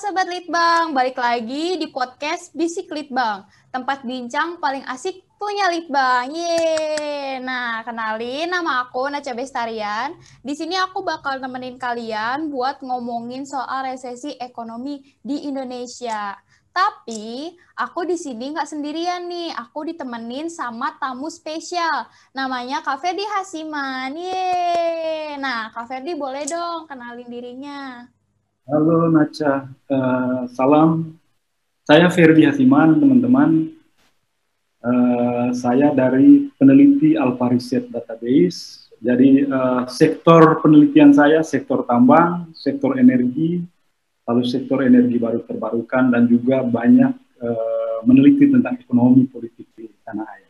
Sobat 0.00 0.32
Litbang, 0.32 0.96
balik 0.96 1.20
lagi 1.20 1.76
di 1.76 1.92
podcast 1.92 2.56
Bisik 2.56 2.88
Litbang, 2.88 3.44
tempat 3.68 4.00
bincang 4.00 4.56
paling 4.56 4.80
asik 4.88 5.28
punya 5.36 5.68
Litbang. 5.68 6.32
Yeay! 6.32 7.36
Nah, 7.44 7.84
kenalin 7.84 8.48
nama 8.48 8.88
aku 8.88 9.12
Naca 9.12 9.36
Bestarian. 9.36 10.16
Di 10.40 10.56
sini 10.56 10.72
aku 10.80 11.04
bakal 11.04 11.36
nemenin 11.36 11.76
kalian 11.76 12.48
buat 12.48 12.80
ngomongin 12.80 13.44
soal 13.44 13.92
resesi 13.92 14.40
ekonomi 14.40 15.04
di 15.20 15.44
Indonesia. 15.44 16.32
Tapi 16.72 17.52
aku 17.76 18.08
di 18.08 18.16
sini 18.16 18.56
nggak 18.56 18.72
sendirian 18.72 19.28
nih, 19.28 19.52
aku 19.52 19.84
ditemenin 19.84 20.48
sama 20.48 20.96
tamu 20.96 21.28
spesial. 21.28 22.08
Namanya 22.32 22.80
Kak 22.80 23.04
Ferdi 23.04 23.28
Hasiman. 23.36 24.16
Yeay! 24.16 25.36
Nah, 25.36 25.68
Kak 25.76 25.92
Ferdi 25.92 26.16
boleh 26.16 26.48
dong 26.48 26.88
kenalin 26.88 27.28
dirinya. 27.28 28.08
Halo 28.70 29.10
Naca, 29.10 29.66
uh, 29.66 30.46
salam. 30.54 31.18
Saya 31.82 32.06
Ferdi 32.06 32.46
Hasiman, 32.46 33.02
teman-teman. 33.02 33.66
Uh, 34.78 35.50
saya 35.50 35.90
dari 35.90 36.54
peneliti 36.54 37.18
Alpha 37.18 37.50
Research 37.50 37.90
Database. 37.90 38.86
Jadi 39.02 39.42
uh, 39.50 39.90
sektor 39.90 40.62
penelitian 40.62 41.10
saya 41.10 41.42
sektor 41.42 41.82
tambang, 41.82 42.54
sektor 42.54 42.94
energi, 42.94 43.58
lalu 44.22 44.46
sektor 44.46 44.86
energi 44.86 45.18
baru 45.18 45.42
terbarukan 45.42 46.14
dan 46.14 46.30
juga 46.30 46.62
banyak 46.62 47.10
uh, 47.42 48.06
meneliti 48.06 48.54
tentang 48.54 48.78
ekonomi 48.78 49.26
politik 49.26 49.66
di 49.74 49.90
tanah 50.06 50.30
air. 50.38 50.46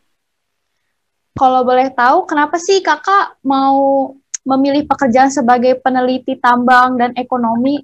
Kalau 1.41 1.64
boleh 1.64 1.89
tahu, 1.97 2.28
kenapa 2.28 2.61
sih 2.61 2.84
kakak 2.84 3.41
mau 3.41 4.12
memilih 4.45 4.84
pekerjaan 4.84 5.33
sebagai 5.33 5.80
peneliti 5.80 6.37
tambang 6.37 7.00
dan 7.00 7.16
ekonomi 7.16 7.80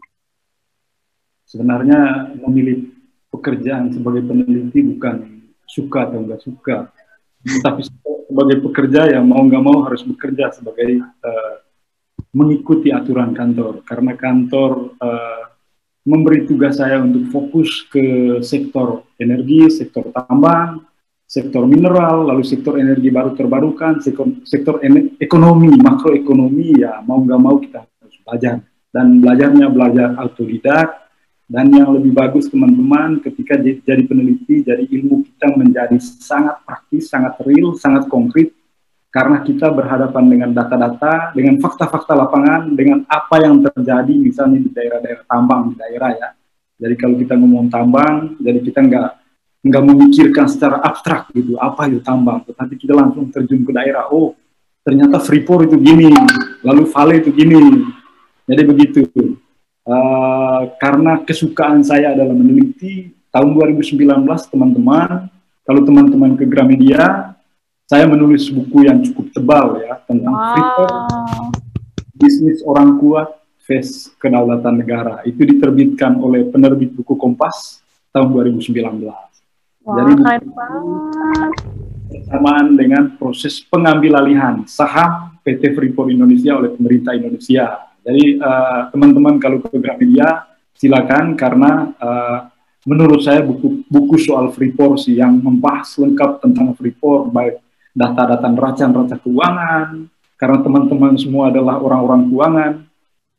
sebenarnya 1.46 2.34
memilih 2.42 2.90
pekerjaan 3.30 3.94
sebagai 3.94 4.26
peneliti 4.26 4.82
bukan 4.82 5.46
suka 5.66 6.10
atau 6.10 6.18
enggak 6.26 6.42
suka, 6.42 6.76
tapi 7.62 7.86
sebagai 8.26 8.58
pekerja 8.66 9.14
yang 9.14 9.30
mau 9.30 9.42
nggak 9.46 9.62
mau 9.62 9.86
harus 9.86 10.02
bekerja 10.02 10.50
sebagai 10.50 10.98
uh, 11.02 11.56
mengikuti 12.34 12.90
aturan 12.90 13.30
kantor. 13.30 13.86
Karena 13.86 14.18
kantor 14.18 14.98
uh, 14.98 15.42
memberi 16.06 16.46
tugas 16.46 16.78
saya 16.82 16.98
untuk 17.02 17.30
fokus 17.30 17.86
ke 17.90 18.38
sektor 18.42 19.06
energi, 19.18 19.70
sektor 19.70 20.10
tambang, 20.10 20.82
sektor 21.26 21.66
mineral, 21.66 22.26
lalu 22.30 22.42
sektor 22.46 22.78
energi 22.78 23.10
baru 23.10 23.34
terbarukan, 23.34 24.02
sektor, 24.02 24.26
sektor 24.46 24.82
ekonomi, 25.18 25.74
makroekonomi 25.78 26.82
ya 26.82 27.02
mau 27.02 27.22
nggak 27.22 27.40
mau 27.42 27.58
kita 27.58 27.86
harus 27.86 28.16
belajar. 28.22 28.62
Dan 28.90 29.20
belajarnya 29.20 29.66
belajar 29.68 30.08
autodidak 30.16 31.05
dan 31.46 31.70
yang 31.70 31.94
lebih 31.94 32.10
bagus 32.10 32.50
teman-teman 32.50 33.22
ketika 33.22 33.54
jadi 33.62 34.02
peneliti, 34.02 34.66
jadi 34.66 34.82
ilmu 34.82 35.22
kita 35.22 35.54
menjadi 35.54 35.94
sangat 36.02 36.58
praktis, 36.66 37.06
sangat 37.06 37.38
real, 37.46 37.78
sangat 37.78 38.10
konkret 38.10 38.50
karena 39.14 39.40
kita 39.40 39.70
berhadapan 39.70 40.24
dengan 40.26 40.50
data-data, 40.52 41.32
dengan 41.32 41.56
fakta-fakta 41.62 42.12
lapangan, 42.18 42.74
dengan 42.74 43.06
apa 43.06 43.40
yang 43.40 43.62
terjadi 43.62 44.12
misalnya 44.18 44.58
di 44.58 44.68
daerah-daerah 44.74 45.24
tambang 45.24 45.72
di 45.72 45.74
daerah 45.78 46.10
ya. 46.12 46.28
Jadi 46.76 46.94
kalau 46.98 47.16
kita 47.16 47.34
ngomong 47.38 47.72
tambang, 47.72 48.36
jadi 48.42 48.60
kita 48.60 48.82
nggak 48.82 49.08
nggak 49.66 49.82
memikirkan 49.86 50.46
secara 50.50 50.82
abstrak 50.82 51.30
gitu 51.32 51.56
apa 51.62 51.86
itu 51.86 52.02
tambang, 52.02 52.42
tetapi 52.42 52.74
kita 52.74 52.92
langsung 52.92 53.30
terjun 53.30 53.62
ke 53.62 53.70
daerah. 53.70 54.10
Oh 54.10 54.34
ternyata 54.82 55.22
Freeport 55.22 55.70
itu 55.70 55.78
gini, 55.78 56.10
lalu 56.66 56.90
Vale 56.90 57.22
itu 57.22 57.30
gini. 57.30 57.86
Jadi 58.50 58.62
begitu. 58.66 59.00
Uh, 59.86 60.74
karena 60.82 61.22
kesukaan 61.22 61.86
saya 61.86 62.10
adalah 62.10 62.34
meneliti 62.34 63.14
tahun 63.30 63.54
2019 63.54 64.02
teman-teman. 64.50 65.30
Kalau 65.66 65.80
teman-teman 65.82 66.34
ke 66.34 66.46
Gramedia 66.46 67.34
saya 67.86 68.06
menulis 68.10 68.50
buku 68.50 68.86
yang 68.86 68.98
cukup 69.02 69.30
tebal 69.30 69.78
ya 69.82 70.02
tentang 70.10 70.34
wow. 70.34 70.50
Freeport 70.50 70.94
bisnis 72.18 72.58
orang 72.66 72.98
kuat 72.98 73.30
face 73.62 74.10
kedaulatan 74.18 74.74
negara. 74.82 75.22
Itu 75.22 75.46
diterbitkan 75.46 76.18
oleh 76.18 76.50
penerbit 76.50 76.90
buku 76.94 77.14
Kompas 77.14 77.86
tahun 78.16 78.32
2019 78.32 79.04
wow, 79.84 79.92
jadi 79.92 80.12
bersamaan 82.08 82.66
dengan 82.72 83.12
proses 83.20 83.60
pengambil 83.60 84.24
alihan 84.24 84.64
saham 84.64 85.36
PT 85.44 85.76
Freeport 85.76 86.08
Indonesia 86.08 86.56
oleh 86.56 86.72
pemerintah 86.72 87.12
Indonesia 87.12 87.76
jadi 88.06 88.38
eh, 88.38 88.80
teman-teman 88.94 89.34
uh, 89.34 89.40
kalau 89.42 89.58
ke 89.58 89.82
Gramedia 89.82 90.46
silakan 90.78 91.34
karena 91.34 91.90
uh, 91.98 92.46
menurut 92.86 93.18
saya 93.18 93.42
buku 93.42 93.82
buku 93.90 94.14
soal 94.22 94.54
Freeport 94.54 95.02
sih 95.02 95.18
yang 95.18 95.42
membahas 95.42 95.90
lengkap 95.98 96.38
tentang 96.38 96.70
Freeport 96.78 97.34
baik 97.34 97.58
data-data 97.90 98.46
neraca-neraca 98.46 99.16
keuangan 99.18 100.06
karena 100.38 100.58
teman-teman 100.62 101.18
semua 101.18 101.50
adalah 101.50 101.82
orang-orang 101.82 102.30
keuangan. 102.30 102.72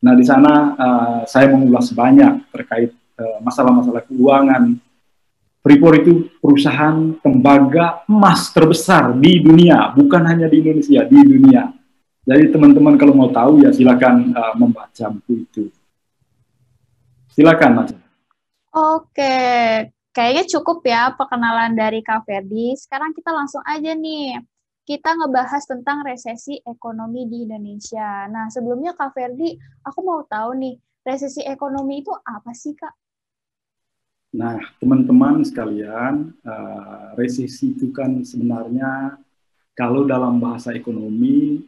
Nah 0.03 0.13
di 0.19 0.25
sana 0.27 0.53
uh, 0.75 1.21
saya 1.23 1.47
mengulas 1.47 1.87
banyak 1.95 2.51
terkait 2.51 2.91
masalah-masalah 3.39 4.03
uh, 4.03 4.07
keuangan. 4.11 4.63
Freeport 5.63 5.95
itu 6.03 6.27
perusahaan 6.43 7.15
tembaga 7.23 8.03
emas 8.11 8.51
terbesar 8.51 9.15
di 9.15 9.39
dunia, 9.39 9.95
bukan 9.95 10.21
hanya 10.27 10.51
di 10.51 10.59
Indonesia, 10.59 11.07
di 11.07 11.19
dunia. 11.23 11.71
Jadi 12.27 12.51
teman-teman 12.51 12.99
kalau 12.99 13.15
mau 13.15 13.31
tahu 13.31 13.63
ya 13.63 13.71
silakan 13.71 14.35
uh, 14.35 14.51
membaca 14.59 15.07
buku 15.07 15.47
itu. 15.47 15.63
Silakan 17.31 17.71
Mas. 17.71 17.91
Oke, 18.75 19.39
kayaknya 20.11 20.43
cukup 20.51 20.83
ya 20.83 21.15
perkenalan 21.15 21.71
dari 21.71 22.03
Kak 22.03 22.27
Ferdi. 22.27 22.75
Sekarang 22.75 23.15
kita 23.15 23.31
langsung 23.31 23.63
aja 23.63 23.95
nih. 23.95 24.43
Kita 24.83 25.15
ngebahas 25.15 25.63
tentang 25.67 26.03
resesi 26.03 26.59
ekonomi 26.67 27.27
di 27.31 27.47
Indonesia. 27.47 28.27
Nah, 28.27 28.51
sebelumnya 28.51 28.91
Kak 28.91 29.15
Ferdi, 29.15 29.55
aku 29.83 29.99
mau 30.03 30.23
tahu 30.27 30.55
nih, 30.59 30.75
resesi 31.07 31.43
ekonomi 31.47 32.03
itu 32.03 32.11
apa 32.11 32.51
sih, 32.51 32.75
Kak? 32.75 32.95
Nah, 34.35 34.59
teman-teman 34.79 35.43
sekalian, 35.47 36.35
uh, 36.43 37.15
resesi 37.15 37.71
itu 37.71 37.91
kan 37.95 38.23
sebenarnya 38.23 39.15
kalau 39.75 40.03
dalam 40.03 40.39
bahasa 40.39 40.75
ekonomi 40.75 41.67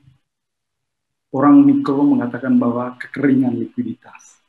orang 1.29 1.61
mikro 1.61 2.01
mengatakan 2.01 2.57
bahwa 2.57 2.97
kekeringan 2.97 3.53
likuiditas. 3.57 4.41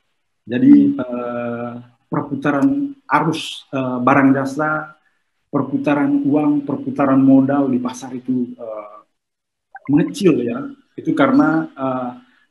Jadi 0.49 0.97
uh, 0.97 1.79
perputaran 2.09 2.97
arus 3.07 3.69
uh, 3.71 4.01
barang 4.01 4.35
jasa, 4.35 4.97
perputaran 5.53 6.25
uang, 6.25 6.65
perputaran 6.65 7.21
modal 7.21 7.69
di 7.69 7.79
pasar 7.79 8.17
itu 8.17 8.57
uh, 8.57 9.05
mengecil 9.89 10.41
ya. 10.41 10.69
Itu 10.99 11.17
karena 11.17 11.65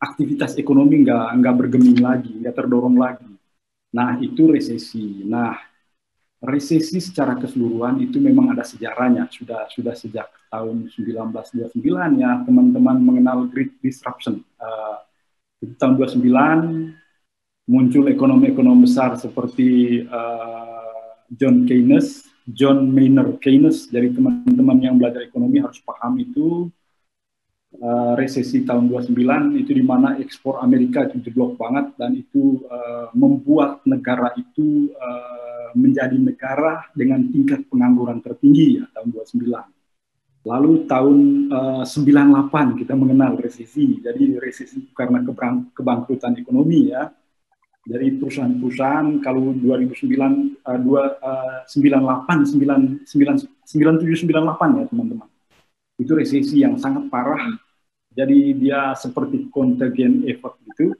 aktivitas 0.01 0.57
ekonomi 0.57 1.05
nggak 1.05 1.37
nggak 1.37 1.55
bergeming 1.59 2.01
lagi, 2.01 2.33
nggak 2.33 2.55
terdorong 2.55 2.97
lagi. 2.97 3.29
Nah 3.93 4.17
itu 4.17 4.49
resesi. 4.49 5.21
Nah 5.21 5.68
resesi 6.39 7.03
secara 7.03 7.35
keseluruhan 7.35 7.99
itu 7.99 8.17
memang 8.23 8.55
ada 8.55 8.63
sejarahnya. 8.63 9.27
Sudah 9.27 9.67
sudah 9.67 9.93
sejak 9.95 10.31
tahun 10.47 10.87
1929 10.87 11.75
ya 12.19 12.31
teman-teman 12.47 12.97
mengenal 13.03 13.47
Great 13.51 13.75
Disruption. 13.83 14.39
Uh, 14.55 14.97
di 15.59 15.75
tahun 15.75 15.99
29 15.99 16.95
muncul 17.67 18.07
ekonomi-ekonomi 18.07 18.87
besar 18.87 19.19
seperti 19.19 20.01
uh, 20.07 21.27
John 21.35 21.67
Keynes, 21.67 22.25
John 22.47 22.87
Maynard 22.89 23.37
Keynes. 23.43 23.91
Jadi 23.91 24.15
teman-teman 24.15 24.79
yang 24.79 24.95
belajar 24.95 25.21
ekonomi 25.21 25.59
harus 25.59 25.77
paham 25.83 26.17
itu. 26.17 26.71
Uh, 27.69 28.17
resesi 28.17 28.65
tahun 28.65 28.89
29 28.89 29.13
itu 29.61 29.77
di 29.77 29.85
mana 29.85 30.17
ekspor 30.17 30.57
Amerika 30.57 31.05
itu 31.05 31.29
jeblok 31.29 31.53
banget 31.53 31.93
dan 32.01 32.17
itu 32.17 32.65
uh, 32.65 33.13
membuat 33.13 33.85
negara 33.85 34.33
itu 34.33 34.89
uh, 34.97 35.38
menjadi 35.75 36.17
negara 36.17 36.87
dengan 36.93 37.25
tingkat 37.29 37.65
pengangguran 37.69 38.21
tertinggi 38.21 38.81
ya 38.81 38.85
tahun 38.95 39.13
29. 39.13 39.79
Lalu 40.47 40.87
tahun 40.87 41.17
uh, 41.51 41.83
eh, 41.83 42.71
98 42.71 42.79
kita 42.79 42.93
mengenal 42.95 43.35
resesi. 43.35 43.99
Jadi 43.99 44.39
resesi 44.39 44.87
karena 44.95 45.19
kebangkrutan 45.75 46.39
ekonomi 46.39 46.95
ya. 46.95 47.11
Jadi 47.89 48.21
perusahaan-perusahaan 48.21 49.19
kalau 49.19 49.51
2009 49.55 50.63
uh, 50.63 50.79
2, 50.79 50.85
uh, 50.85 51.59
98 51.67 52.55
9, 52.55 53.03
97 53.05 54.29
98 54.29 54.79
ya 54.79 54.85
teman-teman. 54.87 55.29
Itu 55.99 56.15
resesi 56.15 56.63
yang 56.63 56.79
sangat 56.79 57.11
parah. 57.11 57.43
Jadi 58.15 58.55
dia 58.55 58.95
seperti 58.95 59.51
contagion 59.51 60.23
effect 60.23 60.57
gitu. 60.71 60.95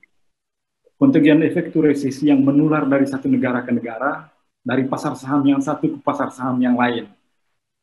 Contagion 0.99 1.39
effect 1.47 1.71
itu 1.71 1.79
resesi 1.79 2.27
yang 2.27 2.43
menular 2.43 2.83
dari 2.83 3.07
satu 3.07 3.31
negara 3.31 3.63
ke 3.63 3.71
negara 3.71 4.27
dari 4.63 4.85
pasar 4.85 5.15
saham 5.15 5.41
yang 5.47 5.61
satu 5.63 5.95
ke 5.95 5.99
pasar 6.03 6.29
saham 6.29 6.59
yang 6.59 6.75
lain. 6.75 7.07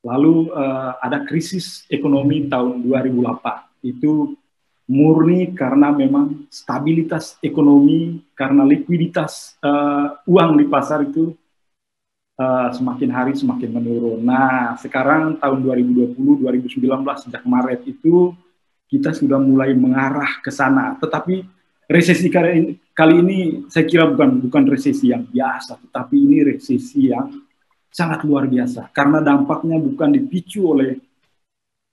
Lalu 0.06 0.54
uh, 0.54 0.94
ada 1.02 1.26
krisis 1.26 1.82
ekonomi 1.90 2.46
tahun 2.46 2.84
2008. 2.84 3.82
Itu 3.82 4.38
murni 4.86 5.50
karena 5.50 5.90
memang 5.90 6.46
stabilitas 6.46 7.34
ekonomi, 7.42 8.22
karena 8.38 8.62
likuiditas 8.62 9.58
uh, 9.66 10.22
uang 10.30 10.62
di 10.62 10.66
pasar 10.70 11.02
itu 11.02 11.34
uh, 12.38 12.70
semakin 12.70 13.10
hari 13.10 13.32
semakin 13.34 13.70
menurun. 13.74 14.22
Nah, 14.22 14.78
sekarang 14.78 15.42
tahun 15.42 15.58
2020, 15.66 16.14
2019 16.14 16.78
sejak 17.26 17.42
Maret 17.42 17.82
itu 17.90 18.30
kita 18.86 19.10
sudah 19.10 19.42
mulai 19.42 19.74
mengarah 19.74 20.38
ke 20.38 20.54
sana. 20.54 20.94
Tetapi 21.02 21.55
resesi 21.86 22.26
kali 22.30 23.14
ini, 23.22 23.38
saya 23.70 23.86
kira 23.86 24.10
bukan 24.10 24.42
bukan 24.46 24.62
resesi 24.70 25.10
yang 25.10 25.26
biasa, 25.26 25.78
tetapi 25.88 26.14
ini 26.18 26.38
resesi 26.54 27.10
yang 27.10 27.30
sangat 27.90 28.28
luar 28.28 28.44
biasa 28.44 28.92
karena 28.92 29.24
dampaknya 29.24 29.80
bukan 29.80 30.12
dipicu 30.12 30.68
oleh 30.68 31.00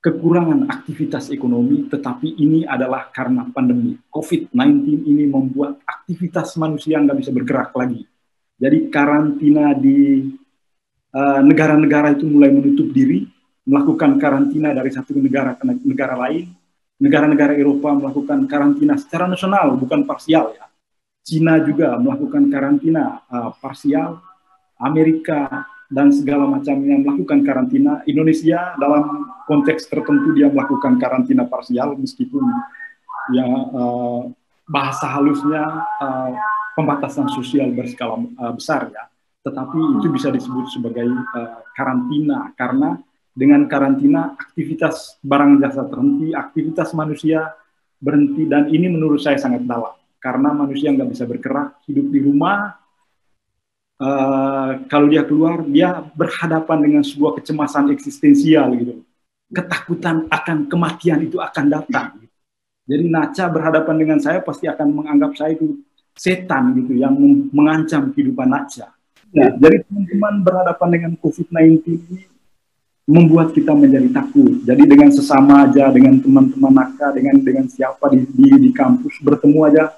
kekurangan 0.03 0.67
aktivitas 0.67 1.31
ekonomi, 1.31 1.87
tetapi 1.87 2.35
ini 2.35 2.67
adalah 2.67 3.07
karena 3.07 3.47
pandemi. 3.47 3.95
COVID-19 4.11 5.07
ini 5.07 5.23
membuat 5.31 5.79
aktivitas 5.87 6.59
manusia 6.59 6.99
nggak 6.99 7.23
bisa 7.23 7.31
bergerak 7.31 7.71
lagi. 7.71 8.03
Jadi 8.59 8.91
karantina 8.91 9.71
di 9.71 10.27
eh, 11.07 11.41
negara-negara 11.47 12.11
uh, 12.11 12.15
itu 12.19 12.27
mulai 12.27 12.51
menutup 12.51 12.91
diri, 12.91 13.23
melakukan 13.63 14.19
karantina 14.19 14.75
dari 14.75 14.91
satu 14.91 15.15
negara 15.15 15.55
ke 15.55 15.63
negara 15.87 16.19
lain. 16.27 16.51
Negara-negara 17.03 17.59
Eropa 17.59 17.91
melakukan 17.91 18.47
karantina 18.47 18.95
secara 18.95 19.27
nasional, 19.27 19.75
bukan 19.75 20.07
parsial 20.07 20.55
ya. 20.55 20.71
Cina 21.23 21.59
juga 21.59 21.99
melakukan 21.99 22.47
karantina 22.47 23.19
uh, 23.27 23.51
parsial. 23.59 24.23
Amerika 24.79 25.63
dan 25.87 26.11
segala 26.11 26.49
macamnya 26.49 26.99
melakukan 26.99 27.43
karantina. 27.43 28.03
Indonesia 28.07 28.75
dalam 28.81 29.27
konteks 29.45 29.87
tertentu 29.87 30.35
dia 30.35 30.51
melakukan 30.51 30.97
karantina 30.99 31.47
parsial 31.47 31.95
meskipun 31.95 32.43
ya 33.31 33.47
uh, 33.47 34.27
bahasa 34.67 35.07
halusnya 35.11 35.63
uh, 36.01 36.31
pembatasan 36.73 37.29
sosial 37.29 37.71
berskala 37.71 38.19
uh, 38.19 38.53
besar 38.55 38.89
ya. 38.89 39.05
Tetapi 39.43 39.99
itu 39.99 40.07
bisa 40.09 40.31
disebut 40.31 40.71
sebagai 40.71 41.07
uh, 41.07 41.61
karantina 41.75 42.51
karena 42.55 42.97
dengan 43.33 43.65
karantina 43.65 44.37
aktivitas 44.37 45.17
barang 45.25 45.59
jasa 45.59 45.83
terhenti, 45.89 46.31
aktivitas 46.31 46.93
manusia 46.93 47.49
berhenti 47.97 48.45
dan 48.45 48.69
ini 48.69 48.87
menurut 48.87 49.19
saya 49.19 49.41
sangat 49.41 49.65
dalam. 49.65 49.93
Karena 50.21 50.55
manusia 50.55 50.93
nggak 50.93 51.09
bisa 51.11 51.27
bergerak, 51.27 51.83
hidup 51.89 52.07
di 52.07 52.19
rumah, 52.23 52.79
uh, 53.99 54.71
kalau 54.87 55.11
dia 55.11 55.27
keluar 55.27 55.65
dia 55.67 55.99
berhadapan 56.15 56.79
dengan 56.79 57.03
sebuah 57.03 57.41
kecemasan 57.41 57.91
eksistensial 57.91 58.71
gitu. 58.79 59.03
Ketakutan 59.51 60.31
akan 60.31 60.71
kematian 60.71 61.27
itu 61.27 61.37
akan 61.43 61.65
datang. 61.67 62.23
Jadi 62.83 63.05
Naca 63.07 63.45
berhadapan 63.51 63.95
dengan 63.99 64.19
saya 64.23 64.39
pasti 64.39 64.67
akan 64.67 64.87
menganggap 64.91 65.35
saya 65.35 65.55
itu 65.55 65.83
setan 66.13 66.77
gitu 66.77 66.93
yang 66.97 67.13
mengancam 67.49 68.13
kehidupan 68.13 68.49
Naca 68.49 68.93
nah 69.33 69.49
jadi 69.57 69.81
teman-teman 69.89 70.45
berhadapan 70.45 70.89
dengan 70.93 71.11
COVID-19 71.17 71.81
ini 71.89 72.21
membuat 73.03 73.51
kita 73.51 73.75
menjadi 73.75 74.09
takut. 74.15 74.63
Jadi 74.63 74.83
dengan 74.87 75.11
sesama 75.11 75.67
aja, 75.67 75.91
dengan 75.91 76.19
teman-teman 76.23 76.71
Naka, 76.71 77.11
dengan 77.11 77.35
dengan 77.43 77.67
siapa 77.67 78.07
di, 78.15 78.23
di, 78.31 78.47
di 78.69 78.71
kampus 78.71 79.19
bertemu 79.19 79.59
aja. 79.67 79.91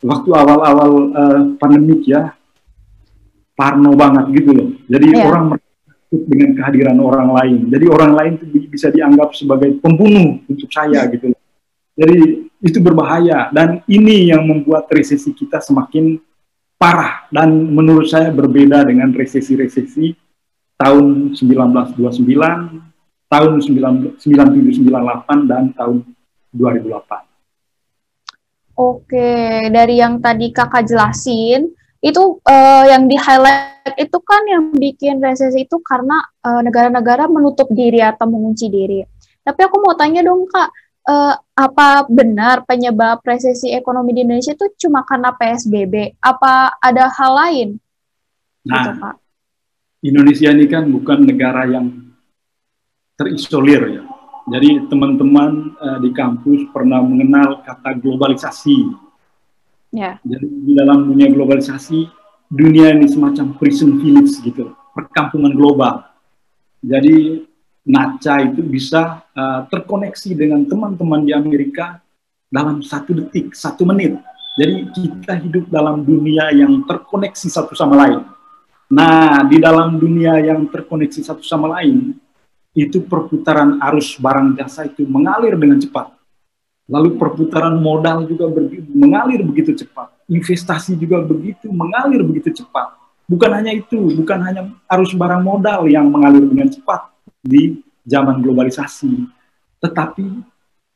Waktu 0.00 0.30
awal-awal 0.32 0.92
uh, 1.12 1.42
pandemik 1.60 2.08
ya, 2.08 2.32
parno 3.54 3.92
banget 3.94 4.32
gitu 4.40 4.50
loh. 4.56 4.68
Jadi 4.88 5.08
yeah. 5.12 5.28
orang 5.28 5.44
takut 5.54 6.22
dengan 6.26 6.50
kehadiran 6.58 6.98
orang 6.98 7.28
lain. 7.36 7.58
Jadi 7.70 7.86
orang 7.86 8.12
lain 8.16 8.32
itu 8.40 8.66
bisa 8.66 8.88
dianggap 8.90 9.36
sebagai 9.36 9.76
pembunuh 9.78 10.42
untuk 10.48 10.72
saya 10.72 11.06
gitu 11.12 11.30
loh. 11.30 11.40
Jadi 12.00 12.18
itu 12.64 12.78
berbahaya 12.80 13.52
dan 13.52 13.84
ini 13.84 14.32
yang 14.32 14.42
membuat 14.48 14.88
resesi 14.88 15.36
kita 15.36 15.60
semakin 15.60 16.16
parah 16.80 17.28
dan 17.28 17.52
menurut 17.52 18.08
saya 18.08 18.32
berbeda 18.32 18.88
dengan 18.88 19.12
resesi-resesi 19.12 20.16
tahun 20.80 21.36
1929, 21.36 22.24
tahun 23.28 23.52
9798 23.60 24.24
dan 25.44 25.76
tahun 25.76 26.08
2008. 26.56 28.80
Oke, 28.80 29.68
dari 29.68 30.00
yang 30.00 30.24
tadi 30.24 30.48
kakak 30.56 30.88
jelasin, 30.88 31.68
itu 32.00 32.40
uh, 32.40 32.84
yang 32.88 33.04
di 33.04 33.12
highlight 33.20 33.92
itu 34.00 34.16
kan 34.24 34.40
yang 34.48 34.72
bikin 34.72 35.20
resesi 35.20 35.68
itu 35.68 35.76
karena 35.84 36.16
uh, 36.40 36.64
negara-negara 36.64 37.28
menutup 37.28 37.68
diri 37.68 38.00
atau 38.00 38.24
mengunci 38.24 38.72
diri. 38.72 39.04
Tapi 39.44 39.60
aku 39.68 39.84
mau 39.84 39.92
tanya 39.92 40.24
dong 40.24 40.48
kak, 40.48 40.72
uh, 41.04 41.36
apa 41.36 42.08
benar 42.08 42.64
penyebab 42.64 43.20
resesi 43.20 43.76
ekonomi 43.76 44.16
di 44.16 44.24
Indonesia 44.24 44.56
itu 44.56 44.88
cuma 44.88 45.04
karena 45.04 45.36
PSBB? 45.36 46.16
Apa 46.24 46.80
ada 46.80 47.12
hal 47.12 47.32
lain? 47.36 47.68
Nah, 48.64 48.80
gitu, 48.80 48.90
kak? 48.96 49.20
Indonesia 50.00 50.48
ini 50.52 50.64
kan 50.68 50.88
bukan 50.88 51.28
negara 51.28 51.68
yang 51.68 52.10
terisolir 53.16 54.00
ya. 54.00 54.02
Jadi 54.50 54.88
teman-teman 54.88 55.76
uh, 55.76 55.98
di 56.00 56.10
kampus 56.16 56.72
pernah 56.72 57.04
mengenal 57.04 57.60
kata 57.62 58.00
globalisasi 58.00 59.10
Yeah. 59.90 60.22
Jadi 60.22 60.46
di 60.46 60.72
dalam 60.78 61.10
dunia 61.10 61.26
globalisasi, 61.34 62.06
dunia 62.46 62.94
ini 62.94 63.10
semacam 63.10 63.58
prison 63.58 63.98
village 63.98 64.38
gitu, 64.38 64.70
perkampungan 64.94 65.50
global. 65.54 66.06
Jadi 66.80 67.46
Naca 67.90 68.38
itu 68.46 68.62
bisa 68.62 69.26
uh, 69.34 69.66
terkoneksi 69.66 70.30
dengan 70.38 70.62
teman-teman 70.62 71.26
di 71.26 71.34
Amerika 71.34 71.98
dalam 72.46 72.86
satu 72.86 73.18
detik, 73.18 73.50
satu 73.50 73.82
menit. 73.82 74.14
Jadi 74.54 74.86
kita 74.94 75.34
hidup 75.42 75.66
dalam 75.72 76.06
dunia 76.06 76.54
yang 76.54 76.86
terkoneksi 76.86 77.48
satu 77.50 77.74
sama 77.74 78.06
lain. 78.06 78.22
Nah, 78.90 79.46
di 79.46 79.62
dalam 79.62 79.96
dunia 79.96 80.34
yang 80.42 80.66
terkoneksi 80.66 81.22
satu 81.22 81.46
sama 81.46 81.78
lain, 81.78 82.18
itu 82.74 83.02
perputaran 83.02 83.78
arus 83.90 84.18
barang 84.18 84.58
jasa 84.58 84.86
itu 84.86 85.06
mengalir 85.06 85.54
dengan 85.54 85.78
cepat. 85.78 86.10
Lalu 86.90 87.14
perputaran 87.14 87.78
modal 87.78 88.26
juga 88.26 88.50
mengalir 88.90 89.46
begitu 89.46 89.78
cepat. 89.78 90.10
Investasi 90.26 90.98
juga 90.98 91.22
begitu 91.22 91.70
mengalir 91.70 92.22
begitu 92.26 92.50
cepat. 92.62 92.98
Bukan 93.30 93.50
hanya 93.54 93.70
itu, 93.70 94.10
bukan 94.18 94.38
hanya 94.42 94.66
arus 94.90 95.14
barang 95.14 95.38
modal 95.38 95.86
yang 95.86 96.10
mengalir 96.10 96.42
dengan 96.42 96.66
cepat 96.66 97.14
di 97.38 97.78
zaman 98.02 98.42
globalisasi, 98.42 99.22
tetapi 99.78 100.26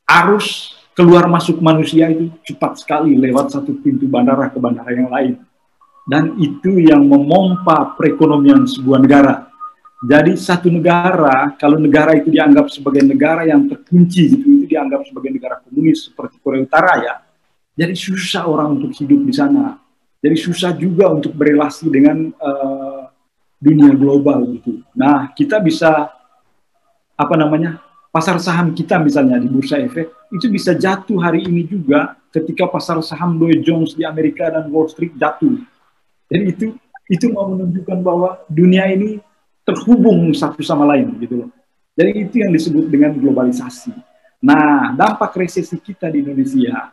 arus 0.03 0.75
keluar 0.99 1.31
masuk 1.31 1.63
manusia 1.63 2.11
itu 2.11 2.27
cepat 2.43 2.83
sekali 2.83 3.15
lewat 3.15 3.55
satu 3.55 3.71
pintu 3.79 4.11
bandara 4.11 4.51
ke 4.51 4.59
bandara 4.59 4.91
yang 4.91 5.07
lain. 5.11 5.39
Dan 6.05 6.37
itu 6.37 6.77
yang 6.81 7.05
memompa 7.09 7.97
perekonomian 7.97 8.69
sebuah 8.69 9.01
negara. 9.01 9.35
Jadi 10.05 10.37
satu 10.37 10.69
negara, 10.69 11.57
kalau 11.57 11.81
negara 11.81 12.13
itu 12.13 12.29
dianggap 12.29 12.69
sebagai 12.69 13.01
negara 13.01 13.49
yang 13.49 13.65
terkunci, 13.65 14.37
gitu, 14.37 14.45
itu 14.45 14.67
dianggap 14.69 15.01
sebagai 15.09 15.33
negara 15.33 15.65
komunis 15.65 16.13
seperti 16.13 16.37
Korea 16.45 16.61
Utara 16.61 16.93
ya. 17.01 17.15
Jadi 17.73 17.97
susah 17.97 18.45
orang 18.45 18.77
untuk 18.77 18.93
hidup 18.93 19.25
di 19.25 19.33
sana. 19.33 19.81
Jadi 20.21 20.37
susah 20.37 20.77
juga 20.77 21.09
untuk 21.09 21.33
berelasi 21.33 21.89
dengan 21.89 22.33
uh, 22.37 23.09
dunia 23.65 23.97
global 23.97 24.45
gitu. 24.61 24.85
Nah 24.93 25.33
kita 25.33 25.57
bisa 25.61 26.13
apa 27.17 27.35
namanya 27.37 27.81
pasar 28.13 28.37
saham 28.41 28.77
kita 28.77 29.01
misalnya 29.01 29.41
di 29.41 29.49
bursa 29.49 29.81
efek 29.81 30.13
itu 30.31 30.47
bisa 30.53 30.77
jatuh 30.77 31.17
hari 31.19 31.47
ini 31.49 31.65
juga 31.65 32.15
ketika 32.29 32.69
pasar 32.69 33.01
saham 33.01 33.39
Dow 33.39 33.51
Jones 33.63 33.95
di 33.97 34.05
Amerika 34.05 34.53
dan 34.53 34.69
Wall 34.69 34.91
Street 34.93 35.17
jatuh. 35.17 35.61
Jadi 36.29 36.45
itu 36.51 36.67
itu 37.13 37.27
mau 37.33 37.53
menunjukkan 37.53 37.99
bahwa 38.01 38.41
dunia 38.49 38.89
ini 38.89 39.21
terhubung 39.65 40.33
satu 40.33 40.61
sama 40.65 40.89
lain 40.89 41.13
gitu 41.21 41.45
loh. 41.45 41.51
Jadi 41.95 42.11
itu 42.27 42.37
yang 42.43 42.53
disebut 42.53 42.91
dengan 42.91 43.15
globalisasi. 43.15 43.95
Nah, 44.45 44.93
dampak 44.93 45.33
resesi 45.41 45.79
kita 45.81 46.11
di 46.13 46.21
Indonesia 46.21 46.93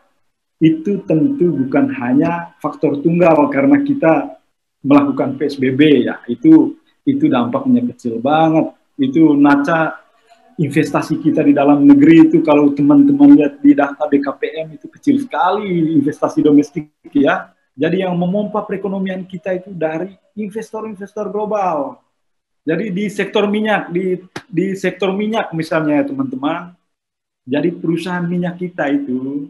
itu 0.61 1.01
tentu 1.03 1.51
bukan 1.51 1.89
hanya 2.00 2.53
faktor 2.61 3.01
tunggal 3.01 3.50
karena 3.50 3.81
kita 3.81 4.39
melakukan 4.85 5.35
PSBB 5.35 6.05
ya. 6.05 6.21
Itu 6.29 6.79
itu 7.03 7.25
dampaknya 7.27 7.81
kecil 7.91 8.21
banget. 8.21 8.71
Itu 8.95 9.33
naca 9.33 9.97
investasi 10.61 11.17
kita 11.17 11.41
di 11.41 11.57
dalam 11.57 11.81
negeri 11.81 12.29
itu 12.29 12.45
kalau 12.45 12.69
teman-teman 12.77 13.33
lihat 13.33 13.57
di 13.57 13.73
data 13.73 14.05
BKPM 14.05 14.77
itu 14.77 14.85
kecil 14.85 15.17
sekali 15.17 15.97
investasi 15.97 16.45
domestik 16.45 16.93
ya. 17.09 17.50
Jadi 17.81 18.05
yang 18.05 18.13
memompa 18.13 18.61
perekonomian 18.61 19.25
kita 19.25 19.57
itu 19.57 19.73
dari 19.73 20.13
investor-investor 20.38 21.33
global 21.33 21.97
jadi 22.61 22.93
di 22.93 23.09
sektor 23.09 23.50
minyak, 23.50 23.89
di 23.89 24.21
di 24.45 24.77
sektor 24.77 25.09
minyak 25.09 25.50
misalnya 25.57 26.05
ya 26.05 26.13
teman-teman, 26.13 26.77
jadi 27.41 27.73
perusahaan 27.73 28.21
minyak 28.21 28.61
kita 28.61 28.85
itu 28.93 29.50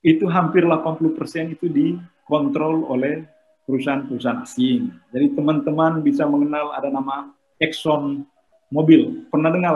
itu 0.00 0.24
hampir 0.28 0.64
80% 0.64 1.52
itu 1.52 1.68
dikontrol 1.68 2.88
oleh 2.88 3.28
perusahaan-perusahaan 3.68 4.44
asing. 4.44 4.88
Jadi 5.12 5.26
teman-teman 5.36 6.00
bisa 6.00 6.24
mengenal 6.24 6.72
ada 6.72 6.88
nama 6.88 7.28
Exxon 7.60 8.24
Mobil. 8.72 9.28
Pernah 9.28 9.50
dengar 9.52 9.74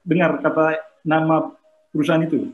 dengar 0.00 0.30
kata 0.40 0.80
nama 1.04 1.52
perusahaan 1.92 2.24
itu? 2.24 2.48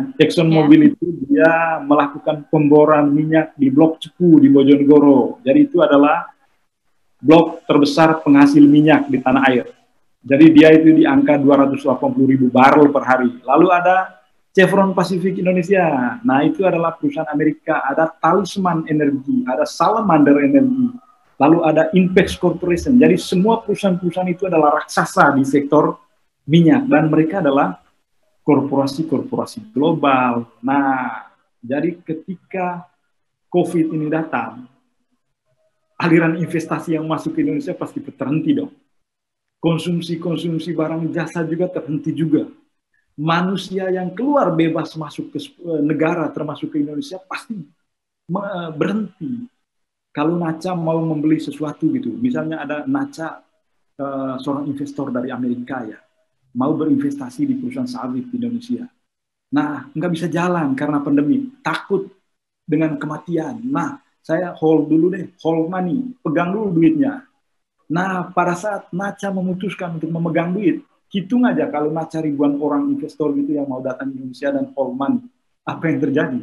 Ya. 0.00 0.24
Exxon 0.24 0.48
yeah. 0.48 0.56
Mobil 0.56 0.80
itu 0.94 1.04
dia 1.28 1.52
melakukan 1.84 2.48
pemboran 2.48 3.12
minyak 3.12 3.52
di 3.54 3.68
Blok 3.68 4.00
Cepu 4.00 4.40
di 4.40 4.48
Bojonegoro. 4.48 5.44
Jadi 5.44 5.68
itu 5.68 5.78
adalah 5.84 6.26
blok 7.20 7.68
terbesar 7.68 8.24
penghasil 8.24 8.64
minyak 8.64 9.12
di 9.12 9.20
tanah 9.20 9.44
air. 9.52 9.68
Jadi 10.20 10.46
dia 10.52 10.68
itu 10.72 10.92
di 10.92 11.04
angka 11.08 11.40
280 11.40 11.84
ribu 12.28 12.52
barrel 12.52 12.92
per 12.92 13.04
hari. 13.04 13.40
Lalu 13.44 13.66
ada 13.72 14.20
Chevron 14.52 14.92
Pacific 14.92 15.38
Indonesia. 15.40 16.18
Nah 16.26 16.44
itu 16.44 16.66
adalah 16.66 16.96
perusahaan 16.96 17.28
Amerika. 17.30 17.80
Ada 17.86 18.10
Talisman 18.20 18.84
Energy, 18.90 19.46
ada 19.48 19.64
Salamander 19.64 20.42
Energy, 20.44 20.92
lalu 21.40 21.58
ada 21.64 21.88
Impex 21.96 22.36
Corporation. 22.36 23.00
Jadi 23.00 23.16
semua 23.16 23.64
perusahaan-perusahaan 23.64 24.28
itu 24.28 24.44
adalah 24.44 24.82
raksasa 24.82 25.32
di 25.38 25.44
sektor 25.46 25.96
minyak 26.44 26.84
dan 26.90 27.08
mereka 27.08 27.40
adalah 27.40 27.80
korporasi-korporasi 28.44 29.72
global. 29.72 30.48
Nah, 30.64 31.28
jadi 31.60 31.96
ketika 32.00 32.88
COVID 33.52 33.92
ini 33.92 34.08
datang, 34.08 34.64
aliran 36.00 36.40
investasi 36.40 36.96
yang 36.96 37.04
masuk 37.04 37.36
ke 37.36 37.44
Indonesia 37.44 37.76
pasti 37.76 38.00
terhenti 38.00 38.56
dong. 38.56 38.72
Konsumsi-konsumsi 39.60 40.72
barang 40.72 41.12
jasa 41.12 41.44
juga 41.44 41.68
terhenti 41.68 42.16
juga. 42.16 42.48
Manusia 43.20 43.92
yang 43.92 44.16
keluar 44.16 44.48
bebas 44.56 44.96
masuk 44.96 45.36
ke 45.36 45.38
negara 45.84 46.24
termasuk 46.32 46.72
ke 46.72 46.80
Indonesia 46.80 47.20
pasti 47.20 47.60
berhenti. 48.72 49.44
Kalau 50.10 50.40
Naca 50.40 50.72
mau 50.72 50.98
membeli 51.04 51.36
sesuatu 51.38 51.86
gitu, 51.92 52.16
misalnya 52.16 52.64
ada 52.64 52.82
Naca 52.88 53.44
uh, 54.00 54.34
seorang 54.42 54.66
investor 54.66 55.12
dari 55.14 55.30
Amerika 55.30 55.86
ya, 55.86 56.02
mau 56.54 56.74
berinvestasi 56.74 57.46
di 57.46 57.54
perusahaan 57.58 57.88
sawit 57.88 58.26
di 58.30 58.36
Indonesia. 58.38 58.86
Nah, 59.50 59.90
nggak 59.90 60.12
bisa 60.14 60.26
jalan 60.30 60.74
karena 60.78 61.02
pandemi, 61.02 61.50
takut 61.62 62.06
dengan 62.62 62.94
kematian. 62.94 63.58
Nah, 63.66 63.98
saya 64.22 64.54
hold 64.54 64.86
dulu 64.86 65.10
deh, 65.10 65.26
hold 65.42 65.66
money, 65.66 66.14
pegang 66.22 66.54
dulu 66.54 66.70
duitnya. 66.78 67.26
Nah, 67.90 68.30
pada 68.30 68.54
saat 68.54 68.86
Naca 68.94 69.34
memutuskan 69.34 69.98
untuk 69.98 70.10
memegang 70.14 70.54
duit, 70.54 70.86
hitung 71.10 71.42
aja 71.42 71.66
kalau 71.66 71.90
Naca 71.90 72.22
ribuan 72.22 72.54
orang 72.62 72.86
investor 72.94 73.34
gitu 73.34 73.58
yang 73.58 73.66
mau 73.66 73.82
datang 73.82 74.14
ke 74.14 74.22
Indonesia 74.22 74.54
dan 74.54 74.70
hold 74.70 74.94
money, 74.94 75.26
apa 75.66 75.84
yang 75.90 75.98
terjadi? 75.98 76.40